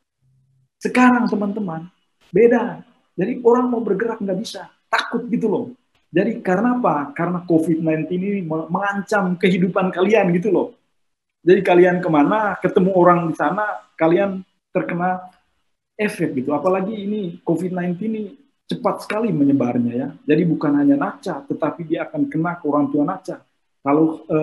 Sekarang 0.79 1.27
teman-teman, 1.27 1.91
beda. 2.31 2.83
Jadi 3.19 3.43
orang 3.43 3.67
mau 3.67 3.83
bergerak 3.83 4.23
nggak 4.23 4.39
bisa. 4.39 4.71
Takut 4.87 5.27
gitu 5.27 5.51
loh. 5.51 5.65
Jadi 6.09 6.41
karena 6.41 6.81
apa? 6.81 7.13
Karena 7.13 7.45
COVID-19 7.45 8.09
ini 8.17 8.41
mengancam 8.47 9.37
kehidupan 9.37 9.93
kalian 9.93 10.33
gitu 10.33 10.49
loh. 10.49 10.69
Jadi 11.45 11.61
kalian 11.61 12.01
ke 12.01 12.09
mana, 12.09 12.57
ketemu 12.59 12.91
orang 12.97 13.29
di 13.29 13.35
sana, 13.37 13.85
kalian 13.95 14.41
terkena 14.73 15.29
efek 16.01 16.33
gitu. 16.39 16.57
Apalagi 16.57 16.95
ini 16.95 17.37
COVID-19 17.45 17.93
ini 18.09 18.23
cepat 18.69 19.05
sekali 19.05 19.33
menyebarnya 19.33 19.93
ya. 19.93 20.09
Jadi 20.25 20.43
bukan 20.49 20.73
hanya 20.81 20.97
naca, 20.97 21.45
tetapi 21.45 21.89
dia 21.89 22.09
akan 22.09 22.29
kena 22.29 22.57
ke 22.57 22.65
orang 22.69 22.89
tua 22.89 23.05
naca. 23.05 23.41
Kalau 23.85 24.25
e, 24.29 24.39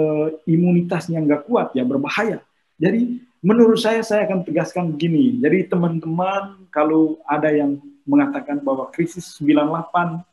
imunitasnya 0.50 1.22
nggak 1.22 1.46
kuat 1.46 1.74
ya 1.78 1.86
berbahaya. 1.86 2.42
Jadi 2.82 3.22
menurut 3.46 3.78
saya 3.78 4.02
saya 4.02 4.26
akan 4.26 4.42
tegaskan 4.42 4.94
begini. 4.94 5.38
Jadi 5.42 5.70
teman-teman 5.70 6.66
kalau 6.74 7.22
ada 7.30 7.54
yang 7.54 7.78
mengatakan 8.06 8.62
bahwa 8.62 8.90
krisis 8.90 9.38
98 9.38 10.26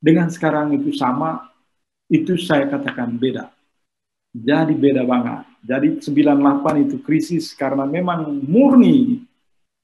dengan 0.00 0.32
sekarang 0.32 0.72
itu 0.74 0.96
sama, 0.96 1.52
itu 2.08 2.34
saya 2.40 2.66
katakan 2.66 3.14
beda. 3.14 3.52
Jadi 4.32 4.74
beda 4.74 5.04
banget. 5.04 5.46
Jadi 5.60 5.88
98 6.00 6.86
itu 6.88 6.96
krisis 7.04 7.52
karena 7.52 7.84
memang 7.84 8.32
murni 8.40 9.28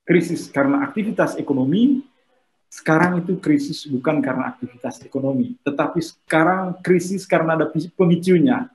krisis 0.07 0.47
karena 0.49 0.87
aktivitas 0.87 1.35
ekonomi, 1.37 2.01
sekarang 2.71 3.27
itu 3.27 3.43
krisis 3.43 3.85
bukan 3.91 4.23
karena 4.23 4.55
aktivitas 4.55 5.03
ekonomi, 5.03 5.59
tetapi 5.67 5.99
sekarang 5.99 6.79
krisis 6.79 7.27
karena 7.27 7.59
ada 7.59 7.67
pemicunya. 7.69 8.71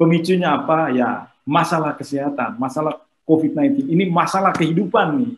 Pemicunya 0.00 0.56
apa? 0.56 0.88
Ya, 0.90 1.28
masalah 1.44 1.92
kesehatan, 1.94 2.56
masalah 2.56 3.04
COVID-19. 3.28 3.92
Ini 3.92 4.08
masalah 4.08 4.50
kehidupan 4.56 5.06
nih. 5.20 5.32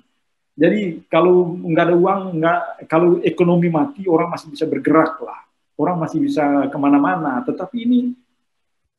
Jadi 0.54 1.02
kalau 1.10 1.58
nggak 1.58 1.84
ada 1.90 1.96
uang, 1.98 2.20
nggak 2.38 2.60
kalau 2.86 3.18
ekonomi 3.26 3.66
mati, 3.66 4.06
orang 4.06 4.30
masih 4.30 4.54
bisa 4.54 4.64
bergerak 4.70 5.18
lah. 5.18 5.42
Orang 5.74 5.98
masih 5.98 6.22
bisa 6.22 6.70
ke 6.70 6.76
mana-mana. 6.78 7.42
Tetapi 7.42 7.76
ini 7.82 8.14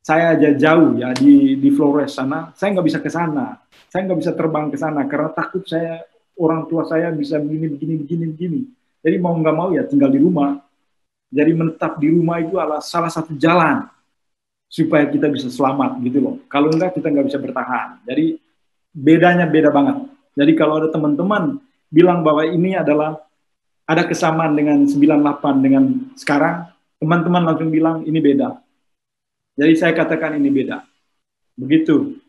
saya 0.03 0.35
aja 0.35 0.51
jauh 0.51 0.99
ya 0.99 1.15
di 1.15 1.55
di 1.55 1.69
Flores 1.71 2.13
sana, 2.13 2.51
saya 2.53 2.75
nggak 2.75 2.87
bisa 2.91 2.99
ke 2.99 3.07
sana. 3.07 3.55
Saya 3.87 4.11
nggak 4.11 4.19
bisa 4.19 4.31
terbang 4.35 4.67
ke 4.67 4.77
sana 4.77 5.07
karena 5.07 5.31
takut 5.31 5.63
saya 5.63 6.03
orang 6.35 6.67
tua 6.67 6.83
saya 6.83 7.09
bisa 7.15 7.39
begini 7.39 7.71
begini 7.71 7.93
begini 8.03 8.25
begini. 8.35 8.61
Jadi 8.99 9.15
mau 9.23 9.31
nggak 9.33 9.55
mau 9.55 9.71
ya 9.71 9.87
tinggal 9.87 10.11
di 10.11 10.19
rumah. 10.19 10.59
Jadi 11.31 11.51
menetap 11.55 11.97
di 11.97 12.11
rumah 12.11 12.37
itu 12.43 12.59
adalah 12.59 12.83
salah 12.83 13.09
satu 13.09 13.31
jalan 13.39 13.87
supaya 14.67 15.07
kita 15.07 15.31
bisa 15.31 15.47
selamat 15.47 16.03
gitu 16.03 16.19
loh. 16.19 16.35
Kalau 16.51 16.67
enggak 16.67 16.99
kita 16.99 17.07
nggak 17.07 17.31
bisa 17.31 17.39
bertahan. 17.39 18.03
Jadi 18.03 18.35
bedanya 18.91 19.47
beda 19.47 19.71
banget. 19.71 20.14
Jadi 20.35 20.51
kalau 20.53 20.83
ada 20.83 20.91
teman-teman 20.91 21.63
bilang 21.87 22.21
bahwa 22.21 22.43
ini 22.43 22.75
adalah 22.75 23.23
ada 23.87 24.03
kesamaan 24.03 24.51
dengan 24.57 24.83
98 24.83 25.63
dengan 25.63 25.83
sekarang, 26.19 26.67
teman-teman 26.99 27.43
langsung 27.47 27.71
bilang 27.71 28.03
ini 28.03 28.19
beda. 28.19 28.59
Jadi 29.55 29.73
saya 29.79 29.95
katakan 29.95 30.35
ini 30.35 30.51
beda. 30.51 30.83
Begitu. 31.55 32.19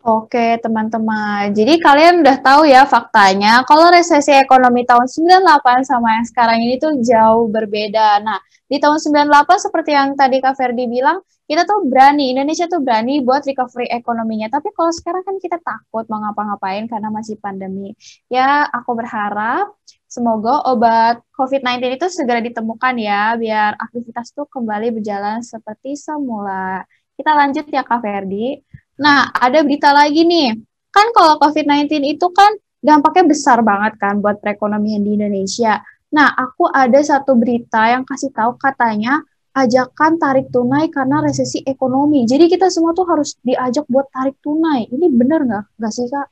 Oke, 0.00 0.56
teman-teman. 0.64 1.52
Jadi 1.52 1.76
kalian 1.76 2.24
udah 2.24 2.40
tahu 2.40 2.64
ya 2.64 2.88
faktanya 2.88 3.60
kalau 3.68 3.92
resesi 3.92 4.32
ekonomi 4.32 4.88
tahun 4.88 5.04
98 5.04 5.84
sama 5.84 6.16
yang 6.16 6.24
sekarang 6.24 6.56
ini 6.64 6.80
tuh 6.80 6.96
jauh 7.04 7.44
berbeda. 7.52 8.24
Nah, 8.24 8.40
di 8.64 8.80
tahun 8.80 8.96
98 8.96 9.60
seperti 9.60 9.92
yang 9.92 10.16
tadi 10.16 10.40
Kak 10.40 10.56
Ferdi 10.56 10.88
bilang, 10.88 11.20
kita 11.44 11.68
tuh 11.68 11.84
berani, 11.84 12.32
Indonesia 12.32 12.64
tuh 12.64 12.80
berani 12.80 13.20
buat 13.20 13.44
recovery 13.44 13.92
ekonominya. 13.92 14.48
Tapi 14.48 14.72
kalau 14.72 14.88
sekarang 14.88 15.20
kan 15.20 15.36
kita 15.36 15.60
takut 15.60 16.08
mau 16.08 16.24
ngapa-ngapain 16.24 16.88
karena 16.88 17.12
masih 17.12 17.36
pandemi. 17.36 17.92
Ya, 18.32 18.64
aku 18.72 18.96
berharap 18.96 19.68
semoga 20.08 20.64
obat 20.64 21.20
COVID-19 21.36 22.00
itu 22.00 22.06
segera 22.08 22.40
ditemukan 22.40 22.96
ya, 22.96 23.36
biar 23.36 23.76
aktivitas 23.76 24.32
tuh 24.32 24.48
kembali 24.48 24.96
berjalan 24.96 25.44
seperti 25.44 25.92
semula. 25.92 26.88
Kita 27.20 27.36
lanjut 27.36 27.68
ya 27.68 27.84
Kak 27.84 28.00
Ferdi. 28.00 28.64
Nah, 29.00 29.32
ada 29.32 29.64
berita 29.64 29.96
lagi 29.96 30.28
nih. 30.28 30.60
Kan 30.92 31.08
kalau 31.16 31.40
COVID-19 31.40 32.04
itu 32.04 32.26
kan 32.36 32.52
dampaknya 32.84 33.32
besar 33.32 33.64
banget 33.64 33.96
kan 33.96 34.20
buat 34.20 34.44
perekonomian 34.44 35.00
di 35.00 35.16
Indonesia. 35.16 35.80
Nah, 36.12 36.28
aku 36.36 36.68
ada 36.68 37.00
satu 37.00 37.32
berita 37.32 37.88
yang 37.88 38.04
kasih 38.04 38.28
tahu 38.34 38.60
katanya 38.60 39.24
ajakan 39.56 40.20
tarik 40.20 40.52
tunai 40.52 40.92
karena 40.92 41.24
resesi 41.24 41.64
ekonomi. 41.64 42.28
Jadi 42.28 42.46
kita 42.52 42.68
semua 42.68 42.92
tuh 42.92 43.08
harus 43.08 43.34
diajak 43.40 43.88
buat 43.88 44.06
tarik 44.12 44.36
tunai. 44.44 44.90
Ini 44.92 45.06
benar 45.16 45.48
nggak? 45.48 45.64
Nggak 45.80 45.92
sih, 45.96 46.06
Kak? 46.10 46.28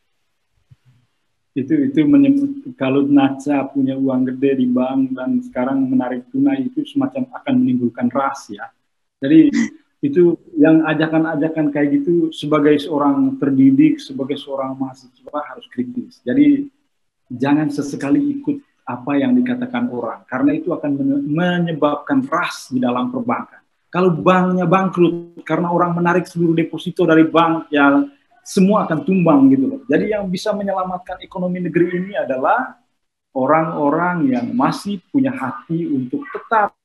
Itu 1.57 1.75
itu 1.75 2.01
menyebut 2.07 2.77
kalau 2.79 3.03
Naca 3.09 3.67
punya 3.73 3.99
uang 3.99 4.31
gede 4.31 4.63
di 4.63 4.67
bank 4.69 5.17
dan 5.17 5.43
sekarang 5.43 5.89
menarik 5.91 6.29
tunai 6.31 6.71
itu 6.71 6.87
semacam 6.87 7.27
akan 7.35 7.55
menimbulkan 7.59 8.07
ras 8.13 8.47
ya. 8.53 8.71
Jadi 9.19 9.51
itu 9.99 10.39
yang 10.55 10.87
ajakan-ajakan 10.87 11.75
kayak 11.75 12.01
gitu 12.01 12.31
sebagai 12.31 12.79
seorang 12.79 13.35
terdidik, 13.43 13.99
sebagai 13.99 14.39
seorang 14.39 14.79
mahasiswa 14.79 15.41
harus 15.43 15.67
kritis. 15.75 16.23
Jadi 16.23 16.71
jangan 17.27 17.67
sesekali 17.67 18.39
ikut 18.39 18.63
apa 18.89 19.21
yang 19.21 19.37
dikatakan 19.37 19.91
orang, 19.91 20.25
karena 20.25 20.55
itu 20.57 20.73
akan 20.73 20.97
menyebabkan 21.29 22.25
ras 22.31 22.71
di 22.73 22.81
dalam 22.81 23.11
perbankan. 23.11 23.61
Kalau 23.91 24.15
banknya 24.15 24.65
bangkrut 24.69 25.43
karena 25.43 25.73
orang 25.73 25.97
menarik 25.97 26.25
seluruh 26.25 26.55
deposito 26.55 27.03
dari 27.05 27.27
bank, 27.27 27.69
ya 27.69 28.07
semua 28.47 28.87
akan 28.87 29.05
tumbang 29.05 29.51
gitu 29.53 29.65
loh. 29.67 29.81
Jadi 29.91 30.15
yang 30.15 30.31
bisa 30.31 30.55
menyelamatkan 30.57 31.21
ekonomi 31.21 31.61
negeri 31.61 32.01
ini 32.01 32.13
adalah 32.17 32.81
orang-orang 33.35 34.31
yang 34.33 34.47
masih 34.57 35.03
punya 35.13 35.35
hati 35.35 35.85
untuk 35.85 36.25
tetap 36.33 36.78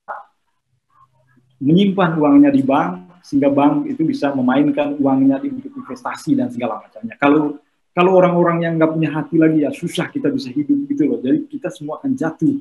menyimpan 1.63 2.19
uangnya 2.19 2.51
di 2.51 2.59
bank 2.59 3.23
sehingga 3.23 3.47
bank 3.47 3.87
itu 3.87 4.03
bisa 4.03 4.35
memainkan 4.35 4.99
uangnya 4.99 5.39
untuk 5.39 5.71
investasi 5.71 6.35
dan 6.35 6.51
segala 6.51 6.83
macamnya. 6.83 7.15
Kalau 7.15 7.63
kalau 7.95 8.19
orang-orang 8.19 8.67
yang 8.67 8.73
nggak 8.75 8.91
punya 8.91 9.09
hati 9.15 9.37
lagi 9.39 9.63
ya 9.63 9.71
susah 9.71 10.11
kita 10.11 10.27
bisa 10.27 10.51
hidup 10.51 10.91
gitu 10.91 11.07
loh. 11.07 11.19
Jadi 11.23 11.47
kita 11.47 11.71
semua 11.71 12.03
akan 12.03 12.11
jatuh. 12.11 12.59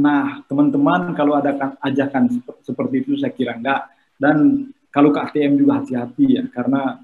Nah 0.00 0.40
teman-teman 0.48 1.12
kalau 1.12 1.36
ada 1.36 1.76
ajakan 1.84 2.40
seperti 2.64 3.04
itu 3.04 3.20
saya 3.20 3.34
kira 3.36 3.60
enggak. 3.60 3.92
Dan 4.16 4.70
kalau 4.88 5.12
ke 5.12 5.20
ATM 5.20 5.60
juga 5.60 5.84
hati-hati 5.84 6.24
ya 6.40 6.44
karena 6.48 7.02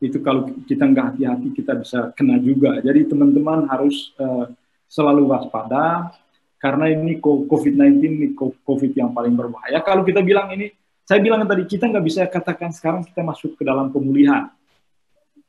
itu 0.00 0.16
kalau 0.24 0.48
kita 0.64 0.88
nggak 0.88 1.06
hati-hati 1.12 1.48
kita 1.52 1.72
bisa 1.76 1.98
kena 2.16 2.40
juga. 2.40 2.80
Jadi 2.80 3.04
teman-teman 3.04 3.68
harus 3.68 4.16
uh, 4.16 4.48
selalu 4.88 5.28
waspada 5.28 6.14
karena 6.60 6.92
ini 6.92 7.16
COVID-19 7.24 8.04
ini 8.04 8.26
COVID 8.36 8.92
yang 8.92 9.16
paling 9.16 9.32
berbahaya. 9.32 9.80
Kalau 9.80 10.04
kita 10.04 10.20
bilang 10.20 10.52
ini, 10.52 10.68
saya 11.08 11.18
bilang 11.24 11.48
tadi 11.48 11.64
kita 11.64 11.88
nggak 11.88 12.04
bisa 12.04 12.28
katakan 12.28 12.68
sekarang 12.70 13.02
kita 13.02 13.24
masuk 13.24 13.56
ke 13.56 13.64
dalam 13.64 13.88
pemulihan. 13.88 14.52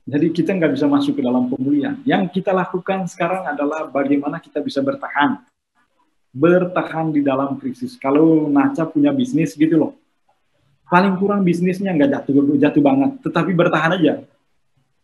Jadi 0.08 0.34
kita 0.34 0.56
nggak 0.56 0.71
bisa 0.74 0.88
masuk 0.88 1.19
ke 1.19 1.21
dalam 1.21 1.52
pemulihan. 1.52 2.00
Yang 2.08 2.41
kita 2.41 2.56
lakukan 2.56 3.06
sekarang 3.12 3.43
adalah 3.43 3.86
bagaimana 3.91 4.39
kita 4.39 4.63
bisa 4.63 4.80
bertahan, 4.80 5.43
bertahan 6.32 7.13
di 7.13 7.21
dalam 7.21 7.60
krisis. 7.60 8.00
Kalau 8.00 8.50
Naca 8.50 8.88
punya 8.88 9.13
bisnis 9.13 9.54
gitu 9.54 9.78
loh, 9.78 9.93
paling 10.89 11.19
kurang 11.21 11.45
bisnisnya 11.45 11.93
nggak 11.93 12.24
jatuh 12.24 12.56
jatuh 12.58 12.82
banget, 12.82 13.12
tetapi 13.21 13.52
bertahan 13.54 14.00
aja 14.00 14.13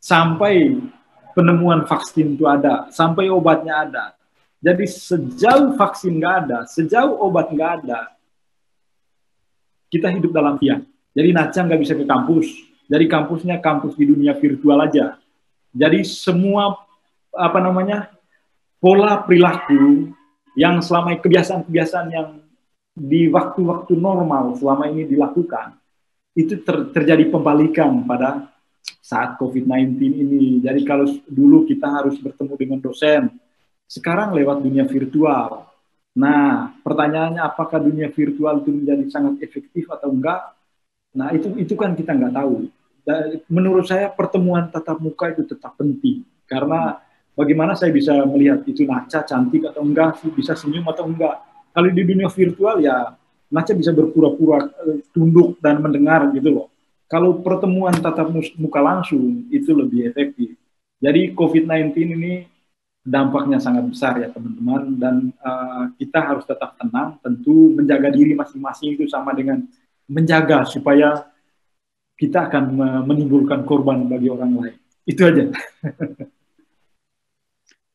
sampai 0.02 0.74
penemuan 1.38 1.86
vaksin 1.86 2.34
itu 2.34 2.50
ada, 2.50 2.90
sampai 2.90 3.30
obatnya 3.30 3.86
ada, 3.86 4.17
jadi 4.58 4.86
sejauh 4.90 5.78
vaksin 5.78 6.18
nggak 6.18 6.36
ada, 6.46 6.60
sejauh 6.66 7.14
obat 7.22 7.54
nggak 7.54 7.72
ada, 7.84 8.18
kita 9.88 10.10
hidup 10.12 10.34
dalam 10.34 10.58
tiang. 10.58 10.84
Jadi 11.14 11.30
Naca 11.34 11.60
nggak 11.66 11.82
bisa 11.82 11.94
ke 11.98 12.06
kampus. 12.06 12.48
Jadi 12.88 13.06
kampusnya 13.06 13.60
kampus 13.60 13.94
di 14.00 14.06
dunia 14.08 14.34
virtual 14.38 14.80
aja. 14.82 15.20
Jadi 15.76 16.02
semua 16.08 16.78
apa 17.36 17.60
namanya 17.62 18.10
pola 18.82 19.22
perilaku 19.22 20.14
yang 20.58 20.82
selama 20.82 21.14
kebiasaan-kebiasaan 21.22 22.08
yang 22.10 22.30
di 22.98 23.30
waktu-waktu 23.30 23.94
normal 23.94 24.58
selama 24.58 24.90
ini 24.90 25.06
dilakukan 25.06 25.78
itu 26.34 26.58
ter, 26.66 26.90
terjadi 26.94 27.30
pembalikan 27.30 28.02
pada 28.06 28.50
saat 29.02 29.38
COVID-19 29.38 29.98
ini. 30.02 30.62
Jadi 30.62 30.82
kalau 30.82 31.06
dulu 31.30 31.66
kita 31.70 31.86
harus 31.90 32.18
bertemu 32.18 32.54
dengan 32.58 32.80
dosen, 32.82 33.30
sekarang 33.88 34.36
lewat 34.36 34.60
dunia 34.62 34.84
virtual. 34.84 35.64
Nah, 36.20 36.76
pertanyaannya 36.84 37.40
apakah 37.40 37.80
dunia 37.80 38.12
virtual 38.12 38.60
itu 38.62 38.70
menjadi 38.76 39.04
sangat 39.08 39.40
efektif 39.42 39.88
atau 39.88 40.12
enggak? 40.12 40.54
Nah, 41.16 41.32
itu 41.32 41.56
itu 41.56 41.74
kan 41.74 41.96
kita 41.96 42.12
nggak 42.14 42.36
tahu. 42.36 42.68
Dan 43.08 43.40
menurut 43.48 43.88
saya 43.88 44.12
pertemuan 44.12 44.68
tatap 44.68 45.00
muka 45.00 45.32
itu 45.32 45.48
tetap 45.48 45.80
penting 45.80 46.28
karena 46.44 47.00
bagaimana 47.40 47.72
saya 47.72 47.96
bisa 47.96 48.12
melihat 48.28 48.68
itu 48.68 48.84
Naca 48.84 49.24
cantik 49.24 49.64
atau 49.72 49.80
enggak, 49.88 50.20
bisa 50.36 50.52
senyum 50.60 50.84
atau 50.92 51.08
enggak. 51.08 51.40
Kalau 51.72 51.88
di 51.88 52.04
dunia 52.04 52.28
virtual 52.28 52.84
ya 52.84 53.16
Naca 53.48 53.72
bisa 53.72 53.96
berpura-pura 53.96 54.68
eh, 54.92 55.00
tunduk 55.16 55.56
dan 55.64 55.80
mendengar 55.80 56.28
gitu 56.36 56.52
loh. 56.52 56.68
Kalau 57.08 57.40
pertemuan 57.40 57.96
tatap 57.96 58.28
muka 58.60 58.84
langsung 58.84 59.48
itu 59.48 59.72
lebih 59.72 60.12
efektif. 60.12 60.60
Jadi 61.00 61.32
COVID-19 61.32 61.96
ini 61.96 62.34
dampaknya 63.08 63.64
sangat 63.64 63.88
besar 63.88 64.20
ya 64.20 64.28
teman-teman. 64.36 65.00
Dan 65.00 65.16
uh, 65.40 65.96
kita 65.96 66.20
harus 66.20 66.44
tetap 66.44 66.76
tenang. 66.76 67.16
Tentu 67.24 67.72
menjaga 67.72 68.12
diri 68.12 68.36
masing-masing 68.36 69.00
itu 69.00 69.08
sama 69.08 69.32
dengan 69.32 69.64
menjaga 70.12 70.68
supaya 70.68 71.32
kita 72.18 72.50
akan 72.50 72.64
menimbulkan 73.06 73.64
korban 73.64 74.04
bagi 74.10 74.28
orang 74.28 74.52
lain. 74.58 74.76
Itu 75.08 75.24
aja. 75.24 75.48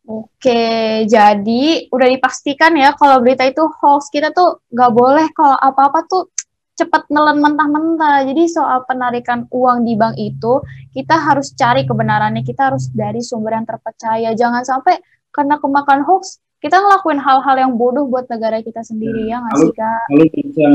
Oke, 0.03 1.07
jadi 1.07 1.63
udah 1.87 2.09
dipastikan 2.11 2.75
ya 2.75 2.91
kalau 2.99 3.23
berita 3.23 3.47
itu 3.47 3.63
hoax. 3.63 4.11
Kita 4.11 4.35
tuh 4.35 4.67
nggak 4.71 4.93
boleh 4.93 5.27
kalau 5.31 5.55
apa-apa 5.55 6.05
tuh 6.11 6.27
cepat 6.77 7.09
nelen 7.13 7.39
mentah-mentah. 7.41 8.25
Jadi 8.27 8.49
soal 8.49 8.85
penarikan 8.89 9.45
uang 9.53 9.85
di 9.85 9.95
bank 9.95 10.17
itu 10.17 10.65
kita 10.93 11.17
harus 11.17 11.53
cari 11.53 11.85
kebenarannya, 11.85 12.43
kita 12.43 12.73
harus 12.73 12.89
dari 12.93 13.21
sumber 13.21 13.57
yang 13.57 13.67
terpercaya. 13.69 14.33
Jangan 14.33 14.65
sampai 14.65 15.01
karena 15.33 15.57
kemakan 15.61 16.05
hoax 16.05 16.41
kita 16.63 16.79
ngelakuin 16.79 17.19
hal-hal 17.19 17.57
yang 17.59 17.73
bodoh 17.75 18.07
buat 18.07 18.31
negara 18.31 18.63
kita 18.63 18.87
sendiri 18.87 19.27
ya 19.27 19.43
nggak 19.43 19.57
sih 19.59 19.73
kak? 19.75 20.03
Kalau 20.07 20.27
bisa 20.31 20.67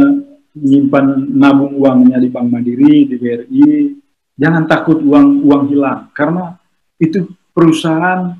menyimpan 0.57 1.05
nabung 1.31 1.73
uangnya 1.79 2.17
di 2.19 2.27
Bank 2.27 2.51
Mandiri, 2.51 3.07
di 3.07 3.15
BRI, 3.15 3.95
jangan 4.35 4.67
takut 4.67 4.99
uang 4.99 5.47
uang 5.47 5.63
hilang 5.71 6.11
karena 6.11 6.59
itu 6.99 7.31
perusahaan 7.55 8.35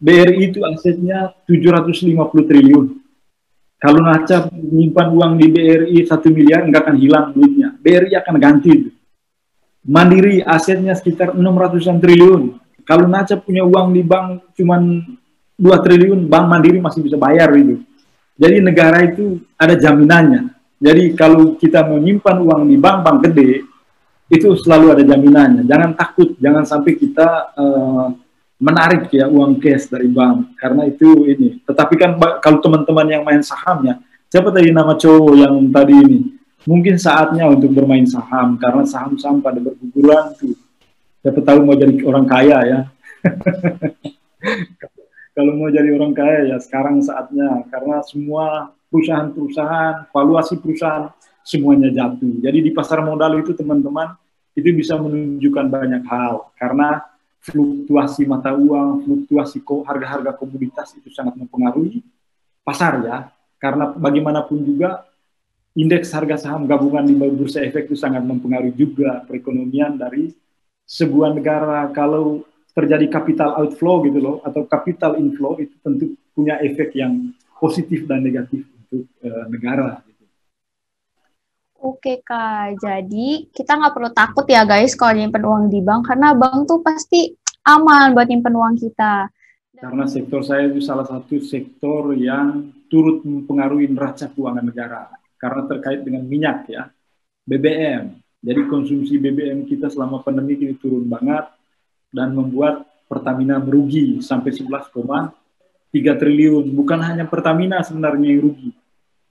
BRI 0.00 0.54
itu 0.54 0.64
asetnya 0.64 1.34
750 1.44 2.48
triliun. 2.48 2.86
Kalau 3.78 4.02
Naca 4.02 4.50
menyimpan 4.50 5.06
uang 5.14 5.32
di 5.38 5.46
BRI 5.54 6.02
satu 6.02 6.34
miliar, 6.34 6.66
nggak 6.66 6.82
akan 6.82 6.96
hilang 6.98 7.26
duitnya. 7.30 7.78
BRI 7.78 8.12
akan 8.18 8.34
ganti. 8.42 8.74
Mandiri 9.86 10.42
asetnya 10.42 10.98
sekitar 10.98 11.32
600 11.38 12.02
triliun. 12.02 12.58
Kalau 12.82 13.06
Naca 13.06 13.38
punya 13.38 13.62
uang 13.62 13.94
di 13.94 14.02
bank 14.02 14.50
cuma 14.58 14.82
2 14.82 15.84
triliun, 15.84 16.30
Bank 16.30 16.46
Mandiri 16.46 16.78
masih 16.78 17.02
bisa 17.02 17.18
bayar 17.18 17.50
itu. 17.54 17.82
Jadi 18.38 18.62
negara 18.62 19.02
itu 19.02 19.42
ada 19.58 19.74
jaminannya. 19.74 20.54
Jadi 20.78 21.18
kalau 21.18 21.58
kita 21.58 21.82
menyimpan 21.82 22.38
uang 22.38 22.62
di 22.70 22.78
bank-bank 22.78 23.18
gede, 23.30 23.66
itu 24.30 24.48
selalu 24.54 24.94
ada 24.94 25.02
jaminannya. 25.02 25.66
Jangan 25.66 25.90
takut, 25.98 26.38
jangan 26.38 26.62
sampai 26.62 26.94
kita 26.94 27.50
uh, 27.58 28.14
menarik 28.58 29.06
ya 29.14 29.30
uang 29.30 29.62
cash 29.62 29.86
dari 29.86 30.10
bank 30.10 30.58
karena 30.58 30.90
itu 30.90 31.30
ini. 31.30 31.62
Tetapi 31.62 31.94
kan 31.94 32.18
kalau 32.42 32.58
teman-teman 32.58 33.06
yang 33.06 33.22
main 33.22 33.40
sahamnya, 33.40 34.02
siapa 34.26 34.50
tadi 34.50 34.74
nama 34.74 34.98
cowok 34.98 35.34
yang 35.38 35.54
tadi 35.70 35.94
ini? 35.94 36.20
Mungkin 36.66 37.00
saatnya 37.00 37.48
untuk 37.48 37.72
bermain 37.72 38.04
saham 38.04 38.58
karena 38.58 38.84
saham-saham 38.84 39.40
pada 39.40 39.62
berguguran 39.62 40.34
tuh. 40.36 40.58
Siapa 41.22 41.40
tahu 41.40 41.64
mau 41.64 41.78
jadi 41.78 41.94
orang 42.04 42.26
kaya 42.26 42.58
ya. 42.66 42.80
kalau 45.38 45.54
mau 45.54 45.70
jadi 45.70 45.94
orang 45.94 46.12
kaya 46.12 46.50
ya 46.50 46.58
sekarang 46.58 46.98
saatnya 47.00 47.62
karena 47.70 48.02
semua 48.04 48.74
perusahaan-perusahaan, 48.90 50.10
valuasi 50.10 50.58
perusahaan 50.58 51.14
semuanya 51.46 51.94
jatuh. 51.94 52.42
Jadi 52.42 52.58
di 52.60 52.70
pasar 52.74 53.06
modal 53.06 53.38
itu 53.40 53.54
teman-teman 53.54 54.18
itu 54.58 54.74
bisa 54.74 54.98
menunjukkan 54.98 55.66
banyak 55.70 56.02
hal 56.10 56.50
karena 56.58 57.06
fluktuasi 57.48 58.28
mata 58.28 58.52
uang, 58.52 59.04
fluktuasi 59.04 59.64
harga-harga 59.64 60.36
komoditas 60.36 60.92
itu 60.94 61.08
sangat 61.10 61.34
mempengaruhi 61.36 62.04
pasar 62.62 63.00
ya. 63.02 63.16
Karena 63.58 63.90
bagaimanapun 63.90 64.62
juga 64.62 65.08
indeks 65.74 66.14
harga 66.14 66.38
saham 66.38 66.68
gabungan 66.68 67.06
di 67.06 67.14
bursa 67.16 67.64
efek 67.64 67.90
itu 67.90 67.96
sangat 67.98 68.22
mempengaruhi 68.22 68.74
juga 68.76 69.24
perekonomian 69.26 69.98
dari 69.98 70.30
sebuah 70.86 71.34
negara. 71.34 71.90
Kalau 71.90 72.46
terjadi 72.76 73.10
capital 73.10 73.58
outflow 73.58 74.06
gitu 74.06 74.18
loh 74.22 74.36
atau 74.46 74.62
capital 74.70 75.18
inflow 75.18 75.58
itu 75.58 75.74
tentu 75.82 76.14
punya 76.30 76.62
efek 76.62 76.94
yang 76.94 77.34
positif 77.58 78.06
dan 78.06 78.22
negatif 78.22 78.62
untuk 78.62 79.04
uh, 79.26 79.44
negara. 79.50 79.98
Oke 81.78 82.26
kak, 82.26 82.82
jadi 82.82 83.46
kita 83.54 83.78
nggak 83.78 83.94
perlu 83.94 84.10
takut 84.10 84.42
ya 84.50 84.66
guys 84.66 84.98
kalau 84.98 85.14
nyimpen 85.14 85.46
uang 85.46 85.70
di 85.70 85.78
bank 85.78 86.10
karena 86.10 86.34
bank 86.34 86.66
tuh 86.66 86.82
pasti 86.82 87.30
aman 87.70 88.18
buat 88.18 88.26
nyimpen 88.26 88.50
uang 88.50 88.74
kita. 88.82 89.30
Karena 89.78 90.10
sektor 90.10 90.42
saya 90.42 90.66
itu 90.66 90.82
salah 90.82 91.06
satu 91.06 91.38
sektor 91.38 92.18
yang 92.18 92.74
turut 92.90 93.22
mempengaruhi 93.22 93.86
neraca 93.86 94.26
keuangan 94.26 94.66
negara 94.66 95.06
karena 95.38 95.62
terkait 95.70 96.02
dengan 96.02 96.26
minyak 96.26 96.66
ya, 96.66 96.90
BBM. 97.46 98.18
Jadi 98.42 98.60
konsumsi 98.66 99.14
BBM 99.14 99.62
kita 99.62 99.86
selama 99.86 100.18
pandemi 100.26 100.58
ini 100.58 100.74
turun 100.74 101.06
banget 101.06 101.46
dan 102.10 102.34
membuat 102.34 102.90
Pertamina 103.06 103.62
merugi 103.62 104.18
sampai 104.18 104.50
11,3 104.50 104.90
triliun. 105.94 106.74
Bukan 106.74 107.00
hanya 107.06 107.24
Pertamina 107.24 107.80
sebenarnya 107.86 108.34
yang 108.34 108.50
rugi. 108.50 108.70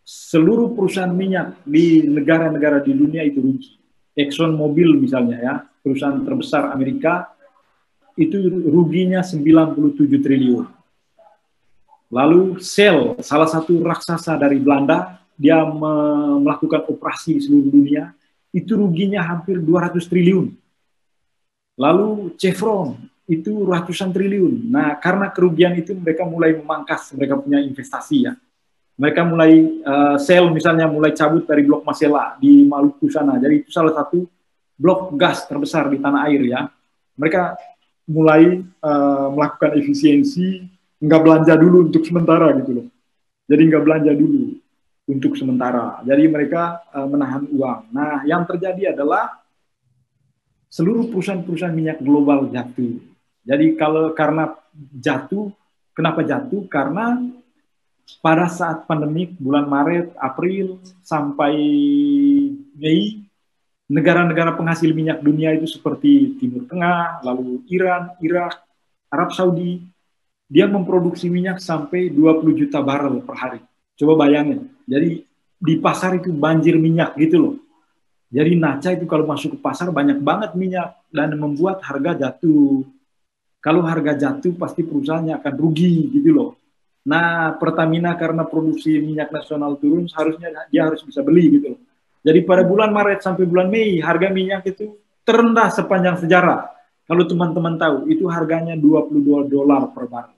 Seluruh 0.08 0.72
perusahaan 0.72 1.12
minyak 1.12 1.60
di 1.68 2.08
negara-negara 2.08 2.80
di 2.80 2.96
dunia 2.96 3.28
itu 3.28 3.44
rugi. 3.44 3.76
Exxon 4.16 4.56
Mobil 4.56 4.96
misalnya 4.96 5.38
ya, 5.44 5.56
perusahaan 5.84 6.24
terbesar 6.24 6.72
Amerika, 6.72 7.28
itu 8.16 8.40
ruginya 8.72 9.20
97 9.20 10.24
triliun. 10.24 10.66
Lalu 12.08 12.64
Shell, 12.64 13.20
salah 13.20 13.52
satu 13.52 13.84
raksasa 13.84 14.40
dari 14.40 14.64
Belanda, 14.64 15.20
dia 15.36 15.60
melakukan 15.68 16.88
operasi 16.88 17.36
di 17.36 17.42
seluruh 17.44 17.68
dunia, 17.68 18.16
itu 18.56 18.80
ruginya 18.80 19.22
hampir 19.28 19.60
200 19.60 20.08
triliun 20.08 20.56
Lalu 21.78 22.34
Chevron 22.42 22.98
itu 23.30 23.62
ratusan 23.62 24.10
triliun. 24.10 24.66
Nah, 24.74 24.98
karena 24.98 25.30
kerugian 25.30 25.78
itu 25.78 25.94
mereka 25.94 26.26
mulai 26.26 26.58
memangkas, 26.58 27.14
mereka 27.14 27.38
punya 27.38 27.62
investasi 27.62 28.26
ya. 28.26 28.34
Mereka 28.98 29.22
mulai 29.30 29.62
uh, 29.86 30.18
sell 30.18 30.50
misalnya 30.50 30.90
mulai 30.90 31.14
cabut 31.14 31.46
dari 31.46 31.62
blok 31.62 31.86
Masela 31.86 32.34
di 32.42 32.66
Maluku 32.66 33.06
sana. 33.14 33.38
Jadi 33.38 33.62
itu 33.62 33.70
salah 33.70 33.94
satu 33.94 34.26
blok 34.74 35.14
gas 35.14 35.46
terbesar 35.46 35.90
di 35.94 36.02
tanah 36.02 36.26
air 36.26 36.42
ya. 36.50 36.66
Mereka 37.18 37.58
mulai 38.10 38.62
uh, 38.82 39.28
melakukan 39.34 39.78
efisiensi, 39.78 40.66
nggak 40.98 41.22
belanja 41.22 41.54
dulu 41.54 41.94
untuk 41.94 42.02
sementara 42.10 42.50
gitu 42.58 42.72
loh. 42.82 42.88
Jadi 43.46 43.62
nggak 43.70 43.84
belanja 43.86 44.12
dulu 44.18 44.58
untuk 45.08 45.38
sementara. 45.38 46.02
Jadi 46.02 46.24
mereka 46.26 46.82
uh, 46.90 47.06
menahan 47.06 47.46
uang. 47.54 47.94
Nah, 47.94 48.26
yang 48.26 48.44
terjadi 48.50 48.98
adalah 48.98 49.40
seluruh 50.68 51.08
perusahaan-perusahaan 51.14 51.72
minyak 51.74 52.02
global 52.04 52.50
jatuh. 52.52 52.98
Jadi 53.48 53.80
kalau 53.80 54.12
karena 54.12 54.52
jatuh, 55.00 55.54
kenapa 55.96 56.26
jatuh? 56.28 56.68
Karena 56.68 57.16
pada 58.24 58.48
saat 58.48 58.88
pandemik 58.88 59.36
bulan 59.40 59.68
Maret, 59.68 60.16
April 60.20 60.80
sampai 61.04 61.54
Mei, 62.78 63.28
negara-negara 63.88 64.56
penghasil 64.56 64.92
minyak 64.92 65.24
dunia 65.24 65.56
itu 65.56 65.68
seperti 65.68 66.36
Timur 66.40 66.68
Tengah, 66.68 67.24
lalu 67.24 67.64
Iran, 67.72 68.16
Irak, 68.20 68.64
Arab 69.08 69.32
Saudi, 69.32 69.80
dia 70.48 70.68
memproduksi 70.68 71.28
minyak 71.28 71.60
sampai 71.60 72.12
20 72.12 72.56
juta 72.56 72.80
barrel 72.80 73.24
per 73.24 73.36
hari. 73.36 73.62
Coba 74.00 74.28
bayangin. 74.28 74.72
Jadi 74.88 75.24
di 75.58 75.74
pasar 75.80 76.20
itu 76.20 76.32
banjir 76.32 76.76
minyak 76.80 77.16
gitu 77.20 77.38
loh. 77.40 77.56
Jadi 78.28 78.60
Naca 78.60 78.92
itu 78.92 79.08
kalau 79.08 79.24
masuk 79.24 79.56
ke 79.56 79.60
pasar 79.64 79.88
banyak 79.88 80.20
banget 80.20 80.52
minyak 80.56 81.00
dan 81.12 81.32
membuat 81.40 81.80
harga 81.84 82.16
jatuh. 82.16 82.84
Kalau 83.64 83.84
harga 83.88 84.16
jatuh 84.16 84.52
pasti 84.60 84.84
perusahaannya 84.84 85.40
akan 85.40 85.54
rugi 85.56 86.12
gitu 86.12 86.36
loh. 86.36 86.57
Nah 87.08 87.56
Pertamina 87.56 88.20
karena 88.20 88.44
produksi 88.44 89.00
minyak 89.00 89.32
nasional 89.32 89.80
turun 89.80 90.12
seharusnya 90.12 90.68
dia 90.68 90.84
harus 90.84 91.00
bisa 91.08 91.24
beli 91.24 91.56
gitu. 91.56 91.80
Jadi 92.20 92.44
pada 92.44 92.68
bulan 92.68 92.92
Maret 92.92 93.24
sampai 93.24 93.48
bulan 93.48 93.72
Mei 93.72 94.04
harga 94.04 94.28
minyak 94.28 94.68
itu 94.68 95.00
terendah 95.24 95.72
sepanjang 95.72 96.20
sejarah. 96.20 96.68
Kalau 97.08 97.24
teman-teman 97.24 97.80
tahu 97.80 98.12
itu 98.12 98.28
harganya 98.28 98.76
22 98.76 99.48
dolar 99.48 99.88
per 99.96 100.12
barrel. 100.12 100.36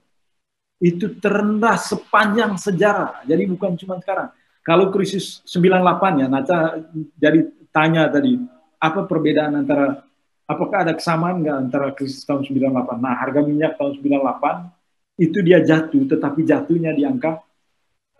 Itu 0.77 1.17
terendah 1.17 1.81
sepanjang 1.81 2.53
sejarah. 2.61 3.25
Jadi 3.25 3.49
bukan 3.49 3.73
cuma 3.73 3.97
sekarang. 3.97 4.29
Kalau 4.61 4.93
krisis 4.93 5.41
98 5.49 6.21
ya, 6.21 6.27
Naca 6.29 6.77
jadi 7.17 7.49
tanya 7.73 8.05
tadi, 8.13 8.37
apa 8.77 9.09
perbedaan 9.09 9.65
antara, 9.65 10.05
apakah 10.45 10.85
ada 10.85 10.93
kesamaan 10.93 11.41
nggak 11.41 11.57
antara 11.57 11.87
krisis 11.97 12.21
tahun 12.21 12.45
98? 12.45 13.01
Nah, 13.01 13.17
harga 13.17 13.41
minyak 13.41 13.81
tahun 13.81 13.97
98 13.97 14.78
itu 15.19 15.43
dia 15.43 15.59
jatuh, 15.59 16.07
tetapi 16.07 16.47
jatuhnya 16.47 16.95
di 16.95 17.03
angka 17.03 17.43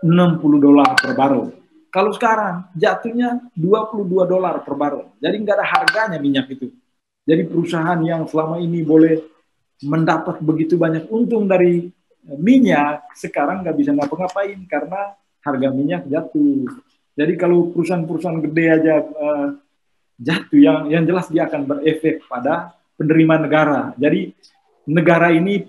60 0.04 0.60
dolar 0.60 1.00
per 1.00 1.16
barrel. 1.16 1.56
Kalau 1.90 2.12
sekarang 2.14 2.70
jatuhnya 2.78 3.50
22 3.58 4.06
dolar 4.30 4.62
per 4.62 4.76
barrel. 4.78 5.10
Jadi 5.18 5.36
nggak 5.42 5.56
ada 5.58 5.66
harganya 5.66 6.18
minyak 6.22 6.52
itu. 6.54 6.70
Jadi 7.26 7.48
perusahaan 7.48 7.98
yang 8.04 8.28
selama 8.30 8.62
ini 8.62 8.84
boleh 8.86 9.18
mendapat 9.82 10.44
begitu 10.44 10.76
banyak 10.76 11.08
untung 11.08 11.48
dari 11.48 11.88
minyak, 12.26 13.10
sekarang 13.16 13.64
nggak 13.64 13.78
bisa 13.80 13.96
ngapa-ngapain 13.96 14.60
karena 14.68 15.16
harga 15.42 15.68
minyak 15.72 16.04
jatuh. 16.06 16.68
Jadi 17.16 17.34
kalau 17.40 17.72
perusahaan-perusahaan 17.72 18.44
gede 18.44 18.66
aja 18.70 18.94
uh, 19.02 19.48
jatuh, 20.20 20.60
yang 20.60 20.80
yang 20.92 21.04
jelas 21.08 21.32
dia 21.32 21.48
akan 21.48 21.64
berefek 21.64 22.28
pada 22.28 22.76
penerima 23.00 23.40
negara. 23.40 23.96
Jadi 23.96 24.36
negara 24.88 25.32
ini 25.32 25.64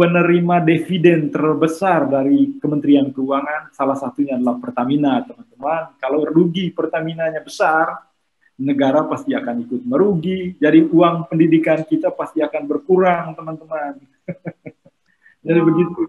penerima 0.00 0.64
dividen 0.64 1.28
terbesar 1.28 2.08
dari 2.08 2.56
Kementerian 2.56 3.12
Keuangan, 3.12 3.68
salah 3.76 3.92
satunya 4.00 4.40
adalah 4.40 4.56
Pertamina, 4.56 5.20
teman-teman. 5.28 5.92
Kalau 6.00 6.24
rugi 6.24 6.72
Pertaminanya 6.72 7.44
besar, 7.44 8.00
negara 8.56 9.04
pasti 9.04 9.36
akan 9.36 9.60
ikut 9.68 9.84
merugi. 9.84 10.56
Jadi 10.56 10.88
uang 10.88 11.28
pendidikan 11.28 11.84
kita 11.84 12.08
pasti 12.16 12.40
akan 12.40 12.62
berkurang, 12.64 13.36
teman-teman. 13.36 14.00
Jadi 15.44 15.60
begitu. 15.60 16.00